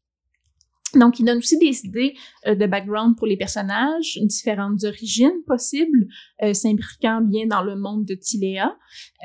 Donc, 0.99 1.19
il 1.19 1.27
donne 1.27 1.39
aussi 1.39 1.59
des 1.59 1.85
idées 1.85 2.15
euh, 2.47 2.55
de 2.55 2.67
background 2.67 3.17
pour 3.17 3.27
les 3.27 3.37
personnages, 3.37 4.19
différentes 4.23 4.85
origines 4.85 5.43
possibles, 5.47 6.07
euh, 6.43 6.55
s'imbriquant 6.55 7.21
bien 7.21 7.47
dans 7.47 7.63
le 7.63 7.77
monde 7.77 8.05
de 8.05 8.15
Tilea. 8.15 8.77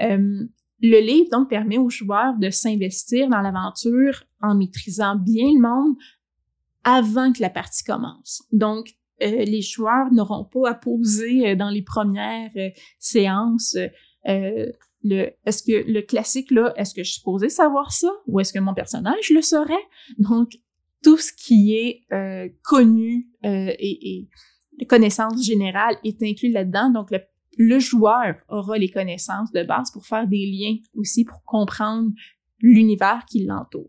Euh, 0.01 0.45
le 0.81 0.99
livre, 0.99 1.29
donc, 1.31 1.49
permet 1.49 1.77
aux 1.77 1.89
joueurs 1.89 2.37
de 2.37 2.49
s'investir 2.49 3.29
dans 3.29 3.41
l'aventure 3.41 4.23
en 4.41 4.55
maîtrisant 4.55 5.15
bien 5.15 5.45
le 5.53 5.61
monde 5.61 5.95
avant 6.83 7.31
que 7.31 7.41
la 7.41 7.49
partie 7.49 7.83
commence. 7.83 8.43
Donc, 8.51 8.95
les 9.19 9.61
joueurs 9.61 10.11
n'auront 10.13 10.45
pas 10.45 10.69
à 10.69 10.73
poser 10.73 11.55
dans 11.57 11.69
les 11.69 11.81
premières 11.81 12.51
séances 12.99 13.75
le 15.03 15.31
est-ce 15.45 15.63
que 15.63 15.89
le 15.89 16.01
classique 16.01 16.51
là, 16.51 16.73
est-ce 16.75 16.93
que 16.93 17.03
je 17.03 17.11
suis 17.11 17.19
supposée 17.19 17.49
savoir 17.49 17.91
ça 17.91 18.11
ou 18.27 18.39
est-ce 18.39 18.53
que 18.53 18.59
mon 18.59 18.73
personnage 18.73 19.29
le 19.29 19.41
saurait? 19.41 19.73
Donc 20.17 20.51
tout 21.03 21.17
ce 21.17 21.31
qui 21.31 21.75
est 21.75 22.05
euh, 22.11 22.49
connu 22.63 23.29
euh, 23.45 23.73
et, 23.79 24.17
et 24.17 24.29
les 24.77 24.85
connaissances 24.85 25.43
générales 25.43 25.95
est 26.03 26.21
inclus 26.21 26.51
là-dedans. 26.51 26.89
Donc 26.89 27.11
le, 27.57 27.79
joueur 27.79 28.35
aura 28.49 28.77
les 28.77 28.89
connaissances 28.89 29.51
de 29.51 29.63
base 29.63 29.91
pour 29.91 30.05
faire 30.05 30.27
des 30.27 30.45
liens 30.45 30.77
aussi 30.95 31.25
pour 31.25 31.43
comprendre 31.43 32.09
l'univers 32.59 33.25
qui 33.29 33.45
l'entoure. 33.45 33.87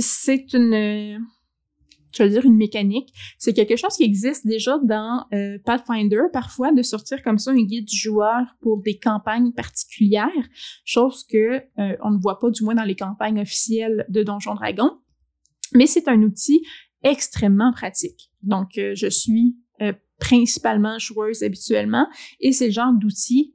C'est 0.00 0.52
une 0.52 1.20
je 2.16 2.22
veux 2.22 2.28
dire 2.28 2.44
une 2.44 2.56
mécanique, 2.56 3.12
c'est 3.38 3.52
quelque 3.52 3.76
chose 3.76 3.96
qui 3.96 4.04
existe 4.04 4.46
déjà 4.46 4.78
dans 4.82 5.26
euh, 5.32 5.58
Pathfinder 5.64 6.22
parfois 6.32 6.72
de 6.72 6.82
sortir 6.82 7.22
comme 7.22 7.38
ça 7.38 7.50
un 7.50 7.62
guide 7.62 7.86
du 7.86 7.96
joueur 7.96 8.56
pour 8.60 8.82
des 8.82 8.98
campagnes 8.98 9.52
particulières, 9.52 10.28
chose 10.84 11.24
que 11.24 11.62
euh, 11.78 11.96
on 12.02 12.10
ne 12.10 12.20
voit 12.20 12.38
pas 12.38 12.50
du 12.50 12.64
moins 12.64 12.74
dans 12.74 12.84
les 12.84 12.96
campagnes 12.96 13.40
officielles 13.40 14.06
de 14.08 14.22
Donjon 14.22 14.54
Dragon. 14.54 14.90
Mais 15.74 15.86
c'est 15.86 16.08
un 16.08 16.22
outil 16.22 16.62
extrêmement 17.02 17.72
pratique. 17.72 18.30
Donc 18.42 18.76
euh, 18.78 18.94
je 18.94 19.08
suis 19.08 19.56
principalement 20.18 20.98
joueuse 20.98 21.42
habituellement 21.42 22.06
et 22.40 22.52
c'est 22.52 22.66
le 22.66 22.72
genre 22.72 22.92
d'outil 22.92 23.54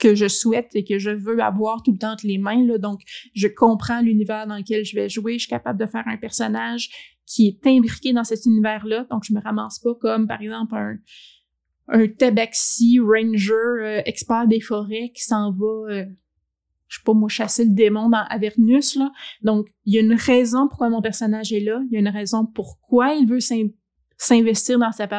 que 0.00 0.14
je 0.14 0.26
souhaite 0.26 0.70
et 0.74 0.84
que 0.84 0.98
je 0.98 1.10
veux 1.10 1.40
avoir 1.40 1.82
tout 1.82 1.92
le 1.92 1.98
temps 1.98 2.12
entre 2.12 2.26
les 2.26 2.38
mains. 2.38 2.64
Là. 2.66 2.78
Donc, 2.78 3.00
je 3.34 3.46
comprends 3.46 4.00
l'univers 4.00 4.46
dans 4.46 4.56
lequel 4.56 4.84
je 4.84 4.96
vais 4.96 5.08
jouer. 5.08 5.34
Je 5.34 5.40
suis 5.40 5.50
capable 5.50 5.78
de 5.78 5.86
faire 5.86 6.04
un 6.06 6.16
personnage 6.16 6.90
qui 7.26 7.46
est 7.46 7.66
imbriqué 7.68 8.12
dans 8.12 8.24
cet 8.24 8.44
univers-là. 8.46 9.06
Donc, 9.10 9.22
je 9.24 9.32
me 9.32 9.40
ramasse 9.40 9.78
pas 9.78 9.94
comme, 10.00 10.26
par 10.26 10.40
exemple, 10.40 10.74
un, 11.88 12.08
tabaxi 12.08 12.98
ranger 12.98 13.52
euh, 13.52 14.02
expert 14.04 14.46
des 14.48 14.60
forêts 14.60 15.10
qui 15.14 15.22
s'en 15.22 15.52
va, 15.52 15.92
euh, 15.92 16.04
je 16.88 16.98
sais 16.98 17.04
pas 17.04 17.14
moi, 17.14 17.28
chasser 17.28 17.64
le 17.64 17.70
démon 17.70 18.08
dans 18.08 18.24
Avernus. 18.28 18.96
Là. 18.96 19.12
Donc, 19.42 19.68
il 19.84 19.94
y 19.94 19.98
a 19.98 20.00
une 20.00 20.14
raison 20.14 20.66
pourquoi 20.66 20.88
mon 20.88 21.02
personnage 21.02 21.52
est 21.52 21.60
là. 21.60 21.80
Il 21.90 21.94
y 21.94 21.96
a 21.96 22.00
une 22.00 22.08
raison 22.08 22.46
pourquoi 22.46 23.14
il 23.14 23.28
veut 23.28 23.40
s'investir 24.16 24.78
dans 24.78 24.92
cette 24.92 25.12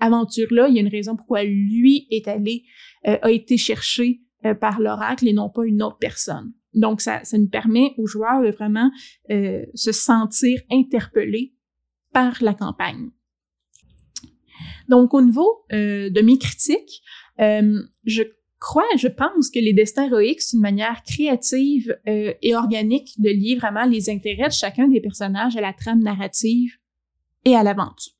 aventure-là. 0.00 0.68
Il 0.68 0.74
y 0.74 0.78
a 0.78 0.82
une 0.82 0.88
raison 0.88 1.16
pourquoi 1.16 1.44
lui 1.44 2.06
est 2.10 2.28
allé 2.28 2.64
euh, 3.06 3.18
a 3.22 3.30
été 3.30 3.56
cherché 3.56 4.20
euh, 4.44 4.54
par 4.54 4.80
l'oracle 4.80 5.28
et 5.28 5.32
non 5.32 5.48
pas 5.48 5.64
une 5.64 5.82
autre 5.82 5.98
personne. 5.98 6.52
Donc, 6.74 7.00
ça, 7.00 7.24
ça 7.24 7.38
nous 7.38 7.48
permet 7.48 7.94
aux 7.98 8.06
joueurs 8.06 8.42
de 8.42 8.50
vraiment 8.50 8.90
euh, 9.30 9.64
se 9.74 9.92
sentir 9.92 10.60
interpellés 10.70 11.54
par 12.12 12.42
la 12.42 12.52
campagne. 12.52 13.10
Donc, 14.88 15.14
au 15.14 15.20
niveau 15.20 15.64
de 15.70 16.20
mes 16.22 16.38
critiques, 16.38 17.02
je 17.38 18.22
crois, 18.58 18.84
je 18.96 19.08
pense 19.08 19.50
que 19.50 19.58
les 19.58 19.72
destins 19.72 20.06
héroïques, 20.06 20.40
c'est 20.40 20.56
une 20.56 20.62
manière 20.62 21.02
créative 21.02 21.98
et 22.06 22.54
organique 22.54 23.20
de 23.20 23.30
lier 23.30 23.56
vraiment 23.56 23.84
les 23.84 24.08
intérêts 24.08 24.48
de 24.48 24.52
chacun 24.52 24.88
des 24.88 25.00
personnages 25.00 25.56
à 25.56 25.60
la 25.60 25.72
trame 25.72 26.02
narrative 26.02 26.72
et 27.44 27.54
à 27.54 27.62
l'aventure. 27.62 28.15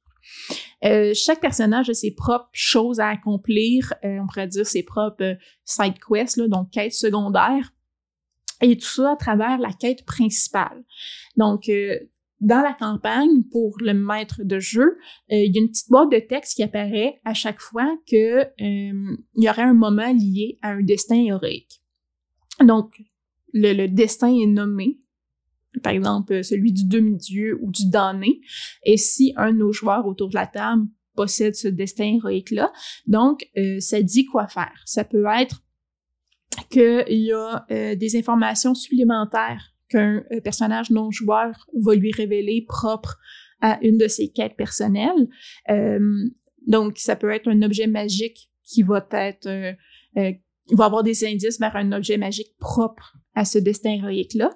Euh, 0.85 1.13
chaque 1.15 1.41
personnage 1.41 1.89
a 1.89 1.95
ses 1.95 2.15
propres 2.15 2.51
choses 2.53 3.01
à 3.01 3.09
accomplir, 3.09 3.95
euh, 4.05 4.19
on 4.21 4.27
pourrait 4.27 4.47
dire 4.47 4.67
ses 4.67 4.83
propres 4.83 5.23
euh, 5.23 5.35
side 5.65 5.95
quests, 5.99 6.37
là, 6.37 6.49
donc 6.49 6.71
quêtes 6.71 6.93
secondaires, 6.93 7.73
et 8.61 8.77
tout 8.77 8.87
ça 8.87 9.13
à 9.13 9.17
travers 9.17 9.59
la 9.59 9.73
quête 9.73 10.05
principale. 10.05 10.85
Donc, 11.37 11.71
dans 12.41 12.63
la 12.63 12.73
campagne, 12.73 13.43
pour 13.51 13.77
le 13.81 13.93
maître 13.93 14.43
de 14.45 14.59
jeu, 14.59 14.97
il 15.29 15.55
y 15.55 15.59
a 15.59 15.61
une 15.61 15.69
petite 15.69 15.91
boîte 15.91 16.11
de 16.11 16.19
texte 16.19 16.57
qui 16.57 16.63
apparaît 16.63 17.21
à 17.27 17.35
chaque 17.35 17.61
fois 17.61 17.99
que 18.11 18.47
il 18.59 19.17
y 19.35 19.51
aurait 19.51 19.61
un 19.61 19.75
moment 19.75 20.11
lié 20.11 20.59
à 20.63 20.71
un 20.71 20.83
destin 20.83 21.17
héroïque. 21.17 21.83
Donc, 22.65 23.03
le, 23.53 23.75
le 23.75 23.89
destin 23.89 24.35
est 24.35 24.47
nommé, 24.47 25.01
par 25.83 25.93
exemple 25.93 26.33
euh, 26.33 26.43
celui 26.43 26.73
du 26.73 26.87
demi-dieu 26.87 27.59
ou 27.61 27.71
du 27.71 27.89
damné, 27.89 28.41
et 28.85 28.97
si 28.97 29.33
un 29.37 29.53
de 29.53 29.59
nos 29.59 29.73
joueurs 29.73 30.07
autour 30.07 30.29
de 30.29 30.35
la 30.35 30.47
table 30.47 30.87
possède 31.15 31.55
ce 31.55 31.69
destin 31.69 32.17
héroïque-là, 32.17 32.73
donc 33.07 33.49
euh, 33.57 33.81
ça 33.81 34.03
dit 34.03 34.27
quoi 34.27 34.49
faire. 34.49 34.83
Ça 34.85 35.05
peut 35.05 35.25
être 35.41 35.63
qu'il 36.71 37.05
y 37.09 37.33
a 37.33 37.67
euh, 37.71 37.95
des 37.95 38.17
informations 38.17 38.75
supplémentaires 38.75 39.73
qu'un 39.89 40.25
personnage 40.43 40.91
non-joueur 40.91 41.67
va 41.81 41.95
lui 41.95 42.13
révéler 42.13 42.65
propre 42.67 43.19
à 43.61 43.79
une 43.83 43.99
de 43.99 44.09
ses 44.09 44.31
quêtes 44.31 44.57
personnelles. 44.57 45.29
donc, 46.67 46.99
ça 46.99 47.15
peut 47.15 47.31
être 47.31 47.49
un 47.49 47.63
objet 47.63 47.87
magique 47.87 48.51
qui 48.65 48.83
va 48.83 49.07
être... 49.13 49.49
va 50.17 50.85
avoir 50.85 51.05
des 51.05 51.25
indices 51.25 51.61
vers 51.61 51.77
un 51.77 51.93
objet 51.93 52.19
magique 52.19 52.57
propre 52.59 53.17
à 53.35 53.45
ce 53.45 53.59
destin 53.59 53.93
héroïque-là. 53.93 54.51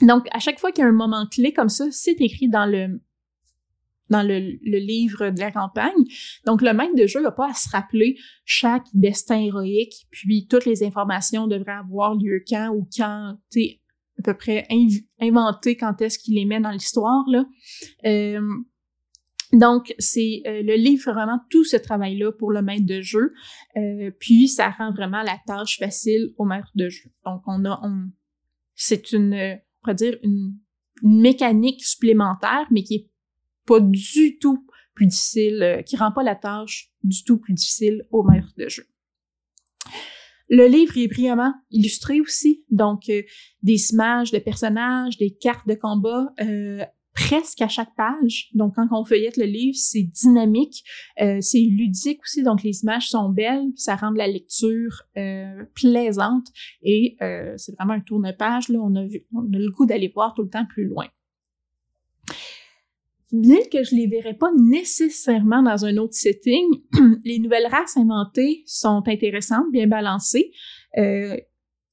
Donc, 0.00 0.26
à 0.32 0.38
chaque 0.38 0.58
fois 0.58 0.72
qu'il 0.72 0.82
y 0.82 0.86
a 0.86 0.88
un 0.88 0.92
moment 0.92 1.26
clé 1.26 1.52
comme 1.52 1.68
ça, 1.68 1.86
c'est 1.90 2.20
écrit 2.20 2.48
dans 2.48 2.66
le 2.66 3.00
dans 4.10 4.22
le, 4.22 4.38
livre 4.78 5.30
de 5.30 5.40
la 5.40 5.50
campagne. 5.50 6.04
Donc, 6.44 6.62
le 6.62 6.74
maître 6.74 6.94
de 6.94 7.06
jeu 7.06 7.22
n'a 7.22 7.32
pas 7.32 7.50
à 7.50 7.54
se 7.54 7.70
rappeler 7.70 8.16
chaque 8.44 8.84
destin 8.92 9.40
héroïque, 9.40 10.06
puis 10.10 10.46
toutes 10.46 10.66
les 10.66 10.82
informations 10.84 11.46
devraient 11.46 11.72
avoir 11.72 12.14
lieu 12.14 12.44
quand 12.46 12.68
ou 12.74 12.86
quand, 12.96 13.38
tu 13.50 13.80
à 14.18 14.22
peu 14.22 14.34
près 14.34 14.66
inventé 15.20 15.76
quand 15.76 16.00
est-ce 16.00 16.18
qu'il 16.18 16.34
les 16.34 16.44
met 16.44 16.60
dans 16.60 16.70
l'histoire, 16.70 17.24
là. 17.28 17.46
Euh, 18.04 18.40
donc, 19.52 19.94
c'est 19.98 20.42
euh, 20.46 20.62
le 20.62 20.74
livre 20.74 21.12
vraiment 21.12 21.38
tout 21.48 21.64
ce 21.64 21.76
travail-là 21.76 22.32
pour 22.32 22.50
le 22.50 22.60
maître 22.60 22.86
de 22.86 23.00
jeu, 23.00 23.32
euh, 23.76 24.10
puis 24.18 24.48
ça 24.48 24.70
rend 24.70 24.92
vraiment 24.92 25.22
la 25.22 25.38
tâche 25.46 25.78
facile 25.78 26.32
au 26.38 26.44
maître 26.44 26.70
de 26.74 26.88
jeu. 26.88 27.10
Donc, 27.24 27.42
on 27.46 27.64
a, 27.64 27.80
on, 27.82 28.10
c'est 28.74 29.12
une 29.12 29.58
pourrait 29.84 29.94
dire, 29.94 30.18
une, 30.22 30.54
mécanique 31.02 31.84
supplémentaire, 31.84 32.66
mais 32.70 32.82
qui 32.82 32.94
est 32.94 33.10
pas 33.66 33.80
du 33.80 34.38
tout 34.38 34.66
plus 34.94 35.06
difficile, 35.06 35.62
euh, 35.62 35.82
qui 35.82 35.96
rend 35.96 36.12
pas 36.12 36.22
la 36.22 36.36
tâche 36.36 36.92
du 37.02 37.22
tout 37.24 37.38
plus 37.38 37.52
difficile 37.52 38.06
au 38.10 38.22
maître 38.22 38.52
de 38.56 38.68
jeu. 38.68 38.86
Le 40.48 40.66
livre 40.66 40.96
est 40.96 41.08
brillamment 41.08 41.52
illustré 41.70 42.20
aussi, 42.20 42.64
donc 42.70 43.08
euh, 43.08 43.22
des 43.62 43.92
images 43.92 44.30
de 44.30 44.38
personnages, 44.38 45.18
des 45.18 45.34
cartes 45.34 45.66
de 45.66 45.74
combat, 45.74 46.32
euh, 46.40 46.84
presque 47.14 47.62
à 47.62 47.68
chaque 47.68 47.94
page. 47.96 48.50
Donc, 48.54 48.74
quand 48.74 48.88
on 48.90 49.04
feuillette 49.04 49.36
le 49.36 49.46
livre, 49.46 49.76
c'est 49.78 50.02
dynamique, 50.02 50.84
euh, 51.20 51.38
c'est 51.40 51.60
ludique 51.60 52.20
aussi, 52.22 52.42
donc 52.42 52.62
les 52.62 52.82
images 52.82 53.08
sont 53.08 53.28
belles, 53.30 53.68
ça 53.76 53.96
rend 53.96 54.10
la 54.10 54.26
lecture 54.26 55.02
euh, 55.16 55.64
plaisante 55.74 56.48
et 56.82 57.16
euh, 57.22 57.54
c'est 57.56 57.74
vraiment 57.76 57.94
un 57.94 58.00
tourne-page. 58.00 58.68
Là, 58.68 58.80
on 58.82 58.94
a, 58.96 59.04
vu, 59.04 59.24
on 59.32 59.44
a 59.52 59.58
le 59.58 59.70
goût 59.70 59.86
d'aller 59.86 60.10
voir 60.12 60.34
tout 60.34 60.42
le 60.42 60.50
temps 60.50 60.66
plus 60.66 60.86
loin. 60.86 61.06
Bien 63.32 63.58
que 63.72 63.82
je 63.82 63.94
les 63.94 64.06
verrais 64.06 64.34
pas 64.34 64.50
nécessairement 64.56 65.62
dans 65.62 65.84
un 65.84 65.96
autre 65.96 66.14
setting, 66.14 66.66
les 67.24 67.38
nouvelles 67.38 67.66
races 67.66 67.96
inventées 67.96 68.62
sont 68.66 69.02
intéressantes, 69.06 69.70
bien 69.72 69.86
balancées. 69.86 70.52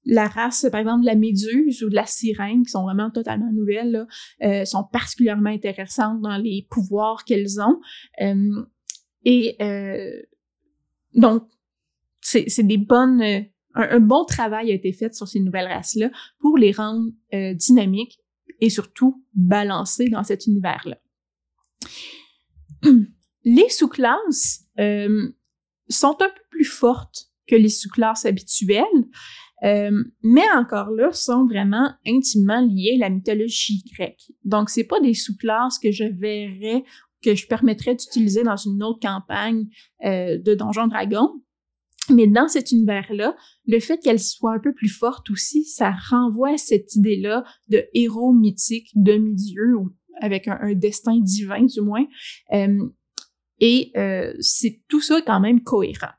Euh, 0.08 0.14
la 0.14 0.28
race, 0.28 0.66
par 0.72 0.80
exemple, 0.80 1.02
de 1.02 1.08
la 1.08 1.16
méduse 1.16 1.84
ou 1.84 1.90
de 1.90 1.96
la 1.96 2.06
sirène, 2.06 2.64
qui 2.64 2.72
sont 2.72 2.84
vraiment 2.84 3.12
totalement 3.12 3.52
nouvelles, 3.52 3.92
là, 3.92 4.08
euh, 4.44 4.66
sont 4.66 4.84
particulièrement 4.84 5.50
intéressantes 5.50 6.22
dans 6.22 6.38
les 6.38 6.68
pouvoirs 6.70 7.24
qu'elles 7.26 7.62
ont. 7.62 7.80
Euh, 8.22 8.66
et 9.26 9.56
euh, 9.62 10.22
donc, 11.14 11.48
c'est 12.22 12.64
des 12.64 12.78
bonnes... 12.78 13.22
Un, 13.74 13.88
un, 13.90 14.00
bon 14.02 14.26
travail 14.26 14.70
a 14.72 14.76
été 14.76 14.92
fait 14.92 15.16
sur 15.16 15.30
ces 15.30 15.40
nouvelles 15.40 15.68
races-là 15.68 16.12
pour 16.40 16.58
les 16.58 16.74
rendre 16.74 17.10
dynamiques 17.54 18.20
et 18.60 18.70
surtout 18.70 19.24
balancées 19.34 20.10
dans 20.10 20.24
cet 20.24 20.46
univers-là. 20.46 20.98
Les 23.46 23.70
sous-classes 23.70 24.66
sont 24.78 26.18
un 26.22 26.30
peu 26.30 26.42
plus 26.50 26.66
fortes 26.66 27.32
que 27.48 27.56
les 27.56 27.70
sous-classes 27.70 28.26
habituelles. 28.26 29.08
Euh, 29.64 30.04
mais 30.24 30.50
encore 30.56 30.90
là, 30.92 31.12
sont 31.12 31.46
vraiment 31.46 31.92
intimement 32.08 32.62
liés 32.62 32.94
à 32.96 33.00
la 33.02 33.10
mythologie 33.10 33.84
grecque. 33.94 34.32
Donc, 34.44 34.70
c'est 34.70 34.84
pas 34.84 35.00
des 35.00 35.14
sous-classes 35.14 35.78
que 35.78 35.92
je 35.92 36.04
verrais, 36.04 36.84
que 37.24 37.36
je 37.36 37.48
permettrais 37.48 37.96
d'utiliser 37.96 38.44
dans 38.44 38.56
une 38.56 38.82
autre 38.84 39.00
campagne 39.00 39.68
euh, 40.04 40.38
de 40.40 40.56
Donjons 40.56 40.88
Dragons. 40.88 41.42
Mais 42.10 42.26
dans 42.26 42.48
cet 42.48 42.72
univers-là, 42.72 43.36
le 43.68 43.80
fait 43.80 44.00
qu'elle 44.00 44.20
soit 44.20 44.54
un 44.54 44.60
peu 44.60 44.74
plus 44.74 44.90
forte 44.90 45.30
aussi, 45.30 45.64
ça 45.64 45.94
renvoie 46.10 46.54
à 46.54 46.58
cette 46.58 46.96
idée-là 46.96 47.44
de 47.70 47.84
héros 47.94 48.34
mythiques, 48.34 48.90
demi-dieux, 48.96 49.76
ou 49.78 49.92
avec 50.20 50.48
un, 50.48 50.74
destin 50.74 51.20
divin 51.20 51.64
du 51.64 51.82
moins. 51.82 52.06
Euh, 52.54 52.90
et 53.60 53.92
c'est 54.40 54.82
tout 54.88 55.02
ça 55.02 55.22
quand 55.22 55.40
même 55.40 55.62
cohérent. 55.62 56.10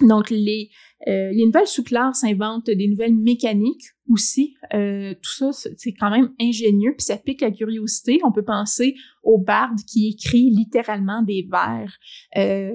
Donc, 0.00 0.30
les, 0.30 0.70
euh, 1.06 1.30
les 1.30 1.44
nouvelles 1.44 1.66
sous-classes 1.66 2.24
inventent 2.24 2.70
des 2.70 2.88
nouvelles 2.88 3.14
mécaniques 3.14 3.84
aussi. 4.08 4.56
Euh, 4.72 5.14
tout 5.22 5.32
ça, 5.32 5.70
c'est 5.76 5.92
quand 5.92 6.10
même 6.10 6.32
ingénieux, 6.40 6.94
puis 6.96 7.04
ça 7.04 7.16
pique 7.16 7.42
la 7.42 7.50
curiosité. 7.50 8.20
On 8.24 8.32
peut 8.32 8.44
penser 8.44 8.94
au 9.22 9.38
barde 9.38 9.78
qui 9.86 10.08
écrit 10.08 10.50
littéralement 10.50 11.22
des 11.22 11.46
vers 11.50 11.92
euh, 12.36 12.72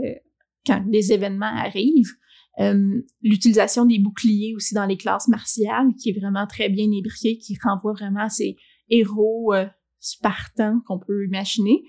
quand 0.66 0.84
des 0.88 1.12
événements 1.14 1.46
arrivent. 1.46 2.14
Euh, 2.60 3.02
l'utilisation 3.22 3.86
des 3.86 3.98
boucliers 3.98 4.54
aussi 4.56 4.76
dans 4.76 4.86
les 4.86 4.98
classes 4.98 5.28
martiales, 5.28 5.88
qui 6.00 6.10
est 6.10 6.20
vraiment 6.20 6.46
très 6.46 6.70
bien 6.70 6.92
ébriquée, 6.92 7.38
qui 7.38 7.58
renvoie 7.64 7.94
vraiment 7.94 8.26
à 8.26 8.30
ces 8.30 8.56
héros 8.90 9.54
euh, 9.54 9.66
spartans 10.00 10.82
qu'on 10.86 11.00
peut 11.00 11.26
imaginer, 11.26 11.84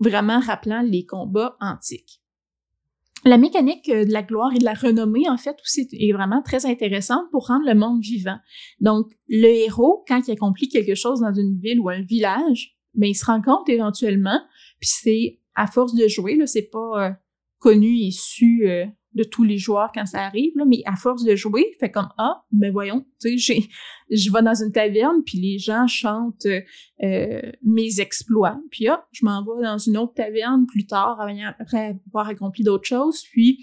vraiment 0.00 0.38
rappelant 0.38 0.80
les 0.82 1.04
combats 1.04 1.56
antiques. 1.60 2.20
La 3.24 3.36
mécanique 3.36 3.88
euh, 3.88 4.04
de 4.04 4.12
la 4.12 4.22
gloire 4.22 4.52
et 4.54 4.58
de 4.58 4.64
la 4.64 4.74
renommée, 4.74 5.28
en 5.28 5.36
fait, 5.36 5.56
aussi 5.62 5.88
est 5.92 6.12
vraiment 6.12 6.42
très 6.42 6.66
intéressante 6.66 7.24
pour 7.32 7.48
rendre 7.48 7.66
le 7.66 7.74
monde 7.74 8.00
vivant. 8.00 8.38
Donc, 8.80 9.06
le 9.28 9.48
héros, 9.48 10.04
quand 10.06 10.20
il 10.26 10.32
accomplit 10.32 10.68
quelque 10.68 10.94
chose 10.94 11.20
dans 11.20 11.34
une 11.34 11.58
ville 11.58 11.80
ou 11.80 11.88
un 11.88 12.02
village, 12.02 12.76
ben, 12.94 13.08
il 13.08 13.14
se 13.14 13.24
rend 13.24 13.42
compte 13.42 13.68
éventuellement, 13.68 14.40
puis 14.80 14.90
c'est 14.90 15.40
à 15.54 15.66
force 15.66 15.94
de 15.94 16.06
jouer, 16.06 16.36
là, 16.36 16.46
c'est 16.46 16.70
pas 16.70 17.06
euh, 17.06 17.10
connu 17.58 17.98
et 18.00 18.10
su 18.10 18.68
euh, 18.68 18.86
de 19.14 19.24
tous 19.24 19.44
les 19.44 19.58
joueurs 19.58 19.90
quand 19.94 20.06
ça 20.06 20.24
arrive, 20.24 20.52
là, 20.56 20.64
mais 20.66 20.82
à 20.84 20.94
force 20.96 21.24
de 21.24 21.34
jouer, 21.34 21.64
fait 21.80 21.90
comme 21.90 22.08
ah, 22.18 22.42
mais 22.52 22.68
ben 22.68 22.72
voyons, 22.72 23.06
tu 23.20 23.38
sais, 23.38 23.62
je 24.10 24.32
vais 24.32 24.42
dans 24.42 24.54
une 24.54 24.72
taverne 24.72 25.22
puis 25.24 25.38
les 25.38 25.58
gens 25.58 25.86
chantent 25.86 26.46
euh, 26.46 27.52
mes 27.62 28.00
exploits, 28.00 28.60
puis 28.70 28.88
ah, 28.88 29.06
je 29.12 29.24
m'en 29.24 29.42
vais 29.42 29.62
dans 29.62 29.78
une 29.78 29.96
autre 29.96 30.14
taverne 30.14 30.66
plus 30.66 30.86
tard 30.86 31.20
après 31.58 31.96
avoir 32.08 32.28
accompli 32.28 32.64
d'autres 32.64 32.86
choses, 32.86 33.24
puis 33.32 33.58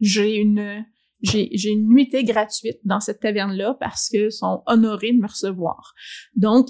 j'ai 0.00 0.36
une 0.36 0.84
j'ai, 1.24 1.70
une 1.70 1.88
nuitée 1.88 2.22
gratuite 2.22 2.78
dans 2.84 3.00
cette 3.00 3.20
taverne-là 3.20 3.76
parce 3.80 4.10
que 4.10 4.28
sont 4.28 4.62
honorés 4.66 5.12
de 5.12 5.18
me 5.18 5.26
recevoir. 5.26 5.94
Donc, 6.36 6.68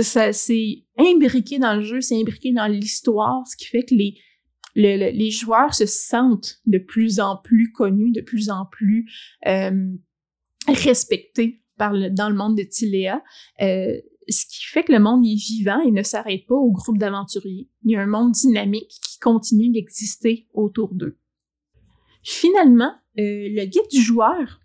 ça 0.00 0.32
c'est 0.32 0.84
imbriqué 0.98 1.58
dans 1.58 1.74
le 1.74 1.82
jeu, 1.82 2.00
c'est 2.00 2.20
imbriqué 2.20 2.52
dans 2.52 2.66
l'histoire, 2.66 3.46
ce 3.46 3.56
qui 3.56 3.66
fait 3.66 3.84
que 3.84 3.94
les 3.94 4.18
les 4.76 5.30
joueurs 5.30 5.74
se 5.74 5.86
sentent 5.86 6.60
de 6.66 6.78
plus 6.78 7.20
en 7.20 7.36
plus 7.36 7.72
connus, 7.72 8.12
de 8.12 8.20
plus 8.20 8.50
en 8.50 8.66
plus 8.66 9.10
euh, 9.46 9.92
respectés 10.68 11.62
par 11.76 11.92
le, 11.92 12.10
dans 12.10 12.28
le 12.28 12.36
monde 12.36 12.56
de 12.56 12.62
Tiléa. 12.62 13.22
Euh, 13.62 14.00
ce 14.28 14.44
qui 14.46 14.64
fait 14.64 14.82
que 14.82 14.92
le 14.92 14.98
monde 14.98 15.24
est 15.24 15.36
vivant 15.36 15.80
et 15.80 15.92
ne 15.92 16.02
s'arrête 16.02 16.46
pas 16.46 16.54
au 16.54 16.72
groupe 16.72 16.98
d'aventuriers. 16.98 17.68
Il 17.84 17.92
y 17.92 17.96
a 17.96 18.02
un 18.02 18.06
monde 18.06 18.32
dynamique 18.32 18.90
qui 19.02 19.18
continue 19.20 19.70
d'exister 19.70 20.48
autour 20.52 20.94
d'eux. 20.94 21.16
Finalement, 22.22 22.92
euh, 23.18 23.48
le 23.48 23.64
guide 23.66 23.88
du 23.90 24.00
joueur 24.00 24.60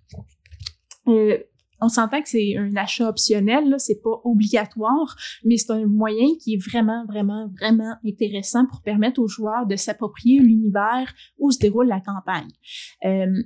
euh, 1.07 1.37
on 1.81 1.89
s'entend 1.89 2.21
que 2.21 2.29
c'est 2.29 2.55
un 2.57 2.75
achat 2.75 3.09
optionnel, 3.09 3.67
là, 3.69 3.79
c'est 3.79 4.01
pas 4.01 4.21
obligatoire, 4.23 5.15
mais 5.43 5.57
c'est 5.57 5.71
un 5.71 5.87
moyen 5.87 6.27
qui 6.39 6.53
est 6.53 6.63
vraiment, 6.63 7.05
vraiment, 7.07 7.49
vraiment 7.59 7.95
intéressant 8.05 8.67
pour 8.67 8.81
permettre 8.83 9.19
aux 9.19 9.27
joueurs 9.27 9.65
de 9.65 9.75
s'approprier 9.75 10.39
l'univers 10.39 11.11
où 11.39 11.51
se 11.51 11.57
déroule 11.57 11.87
la 11.87 11.99
campagne. 11.99 12.51
Euh, 13.03 13.43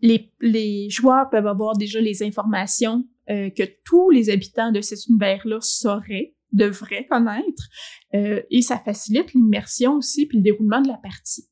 les, 0.00 0.88
joueurs 0.88 1.28
peuvent 1.28 1.46
avoir 1.46 1.76
déjà 1.76 2.00
les 2.00 2.22
informations 2.22 3.04
euh, 3.28 3.50
que 3.50 3.64
tous 3.84 4.08
les 4.08 4.30
habitants 4.30 4.72
de 4.72 4.80
cet 4.80 5.06
univers-là 5.06 5.58
sauraient, 5.60 6.34
devraient 6.52 7.06
connaître, 7.06 7.68
euh, 8.14 8.42
et 8.50 8.62
ça 8.62 8.78
facilite 8.78 9.34
l'immersion 9.34 9.96
aussi 9.96 10.26
puis 10.26 10.38
le 10.38 10.44
déroulement 10.44 10.80
de 10.80 10.88
la 10.88 10.96
partie. 10.96 11.46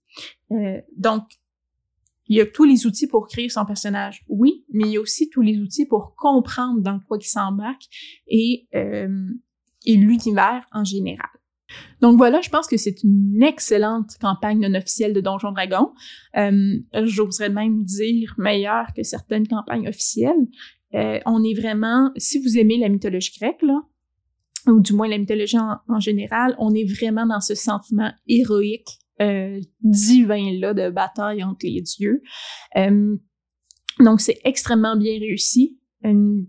Donc, 0.97 1.25
il 2.29 2.37
y 2.37 2.41
a 2.41 2.47
tous 2.47 2.65
les 2.65 2.87
outils 2.87 3.07
pour 3.07 3.27
créer 3.27 3.49
son 3.49 3.65
personnage, 3.65 4.25
oui, 4.29 4.65
mais 4.73 4.85
il 4.87 4.93
y 4.93 4.97
a 4.97 5.01
aussi 5.01 5.31
tous 5.31 5.41
les 5.41 5.59
outils 5.59 5.87
pour 5.87 6.15
comprendre 6.17 6.81
dans 6.81 7.01
quoi 7.01 7.19
il 7.21 7.27
s'embarque 7.27 7.85
et, 8.27 8.69
euh, 8.75 9.29
et 9.87 9.97
l'univers 9.97 10.67
en 10.73 10.85
général. 10.85 11.29
Donc 12.01 12.17
voilà, 12.17 12.41
je 12.41 12.49
pense 12.49 12.67
que 12.67 12.77
c'est 12.77 13.03
une 13.03 13.43
excellente 13.43 14.17
campagne 14.21 14.61
non 14.61 14.75
officielle 14.75 15.13
de 15.13 15.21
Donjon 15.21 15.53
Dragon. 15.53 15.93
Euh, 16.37 16.79
J'oserais 17.05 17.51
même 17.51 17.85
dire 17.85 18.35
meilleure 18.39 18.87
que 18.97 19.03
certaines 19.03 19.47
campagnes 19.47 19.89
officielles. 19.89 20.47
Euh, 20.95 21.21
on 21.27 21.45
est 21.45 21.53
vraiment, 21.53 22.11
si 22.17 22.39
vous 22.39 22.57
aimez 22.57 22.79
la 22.79 22.89
mythologie 22.89 23.33
grecque, 23.39 23.61
là, 23.61 23.83
ou 24.67 24.81
du 24.81 24.95
moins 24.95 25.09
la 25.09 25.19
mythologie 25.19 25.59
en 25.59 26.01
général, 26.01 26.55
on 26.59 26.75
est 26.75 26.85
vraiment 26.85 27.27
dans 27.27 27.41
ce 27.41 27.55
sentiment 27.55 28.13
héroïque 28.27 28.99
euh, 29.21 29.61
divin-là 29.81 30.75
de 30.75 30.91
bataille 30.91 31.43
entre 31.43 31.67
les 31.67 31.83
dieux. 31.83 32.23
Euh, 32.77 33.17
donc, 34.01 34.21
c'est 34.21 34.39
extrêmement 34.45 34.97
bien 34.97 35.19
réussi. 35.19 35.79
Une 36.03 36.47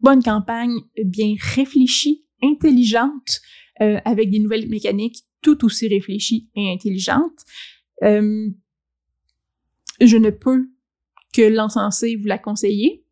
bonne 0.00 0.22
campagne 0.22 0.76
bien 1.04 1.34
réfléchie, 1.38 2.26
intelligente, 2.42 3.40
euh, 3.80 3.98
avec 4.04 4.30
des 4.30 4.38
nouvelles 4.38 4.68
mécaniques 4.68 5.24
tout 5.42 5.64
aussi 5.64 5.88
réfléchies 5.88 6.48
et 6.54 6.72
intelligentes. 6.72 7.40
Euh, 8.02 8.48
je 10.00 10.16
ne 10.16 10.30
peux 10.30 10.68
que 11.32 11.42
l'encenser, 11.42 12.16
vous 12.16 12.26
la 12.26 12.38
conseiller. 12.38 13.04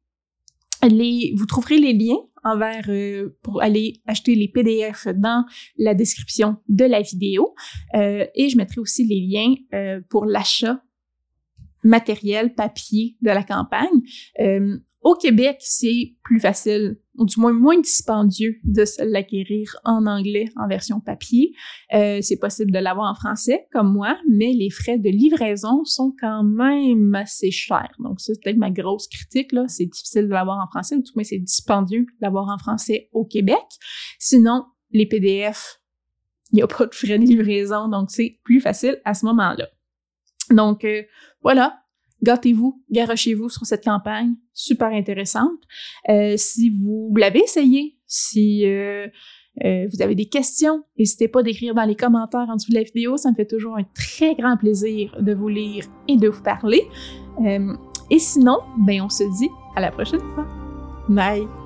Les, 0.82 1.32
vous 1.36 1.46
trouverez 1.46 1.78
les 1.78 1.92
liens 1.92 2.18
envers 2.44 2.84
euh, 2.88 3.36
pour 3.42 3.62
aller 3.62 4.00
acheter 4.06 4.34
les 4.34 4.48
PDF 4.48 5.08
dans 5.14 5.44
la 5.76 5.94
description 5.94 6.56
de 6.68 6.84
la 6.84 7.02
vidéo. 7.02 7.54
Euh, 7.94 8.26
et 8.34 8.48
je 8.48 8.56
mettrai 8.56 8.80
aussi 8.80 9.06
les 9.06 9.20
liens 9.20 9.54
euh, 9.74 10.00
pour 10.08 10.26
l'achat 10.26 10.82
matériel, 11.84 12.54
papier 12.54 13.16
de 13.22 13.30
la 13.30 13.42
campagne. 13.42 14.02
Au 15.02 15.16
Québec, 15.16 15.56
c'est 15.60 16.14
plus 16.22 16.38
facile, 16.38 16.96
ou 17.18 17.26
du 17.26 17.40
moins 17.40 17.52
moins 17.52 17.80
dispendieux 17.80 18.54
de 18.62 18.84
se 18.84 19.02
l'acquérir 19.02 19.76
en 19.84 20.06
anglais 20.06 20.44
en 20.56 20.68
version 20.68 21.00
papier. 21.00 21.52
Euh, 21.92 22.20
c'est 22.22 22.38
possible 22.38 22.70
de 22.70 22.78
l'avoir 22.78 23.10
en 23.10 23.14
français, 23.16 23.66
comme 23.72 23.92
moi, 23.92 24.16
mais 24.30 24.52
les 24.52 24.70
frais 24.70 24.98
de 24.98 25.08
livraison 25.08 25.84
sont 25.84 26.14
quand 26.20 26.44
même 26.44 27.14
assez 27.16 27.50
chers. 27.50 27.92
Donc 27.98 28.20
ça, 28.20 28.32
c'est 28.32 28.42
peut-être 28.44 28.58
ma 28.58 28.70
grosse 28.70 29.08
critique, 29.08 29.50
là. 29.50 29.64
C'est 29.66 29.86
difficile 29.86 30.26
de 30.26 30.32
l'avoir 30.32 30.58
en 30.64 30.68
français, 30.68 30.94
ou 30.94 31.02
du 31.02 31.10
moins 31.16 31.24
c'est 31.24 31.38
dispendieux 31.38 32.02
de 32.02 32.20
l'avoir 32.20 32.48
en 32.48 32.58
français 32.58 33.08
au 33.12 33.24
Québec. 33.24 33.64
Sinon, 34.20 34.66
les 34.92 35.06
PDF, 35.06 35.80
il 36.52 36.56
n'y 36.56 36.62
a 36.62 36.68
pas 36.68 36.86
de 36.86 36.94
frais 36.94 37.18
de 37.18 37.24
livraison, 37.24 37.88
donc 37.88 38.10
c'est 38.12 38.38
plus 38.44 38.60
facile 38.60 39.00
à 39.04 39.14
ce 39.14 39.26
moment-là. 39.26 39.68
Donc 40.50 40.84
euh, 40.84 41.02
voilà, 41.42 41.81
gâtez-vous, 42.22 42.82
garochez-vous 42.90 43.48
sur 43.48 43.66
cette 43.66 43.84
campagne 43.84 44.34
super 44.52 44.88
intéressante. 44.88 45.60
Euh, 46.08 46.34
si 46.36 46.70
vous 46.70 47.14
l'avez 47.16 47.40
essayé, 47.40 47.96
Si 48.06 48.66
euh, 48.66 49.06
euh, 49.64 49.86
vous 49.90 50.02
avez 50.02 50.14
des 50.14 50.26
questions, 50.26 50.84
n'hésitez 50.98 51.28
pas 51.28 51.42
d'écrire 51.42 51.74
dans 51.74 51.84
les 51.84 51.96
commentaires 51.96 52.46
en 52.48 52.56
dessous 52.56 52.70
de 52.70 52.76
la 52.76 52.82
vidéo. 52.82 53.16
Ça 53.16 53.30
me 53.30 53.34
fait 53.34 53.46
toujours 53.46 53.76
un 53.76 53.84
très 53.94 54.34
grand 54.34 54.56
plaisir 54.56 55.16
de 55.20 55.32
vous 55.32 55.48
lire 55.48 55.86
et 56.08 56.16
de 56.16 56.28
vous 56.28 56.42
parler. 56.42 56.82
et 58.10 58.18
sinon, 58.18 58.58
ben 58.86 59.02
on 59.02 59.08
se 59.08 59.24
dit 59.38 59.50
à 59.76 59.80
la 59.80 59.90
prochaine 59.90 60.20
fois. 60.34 60.46
Bye! 61.08 61.61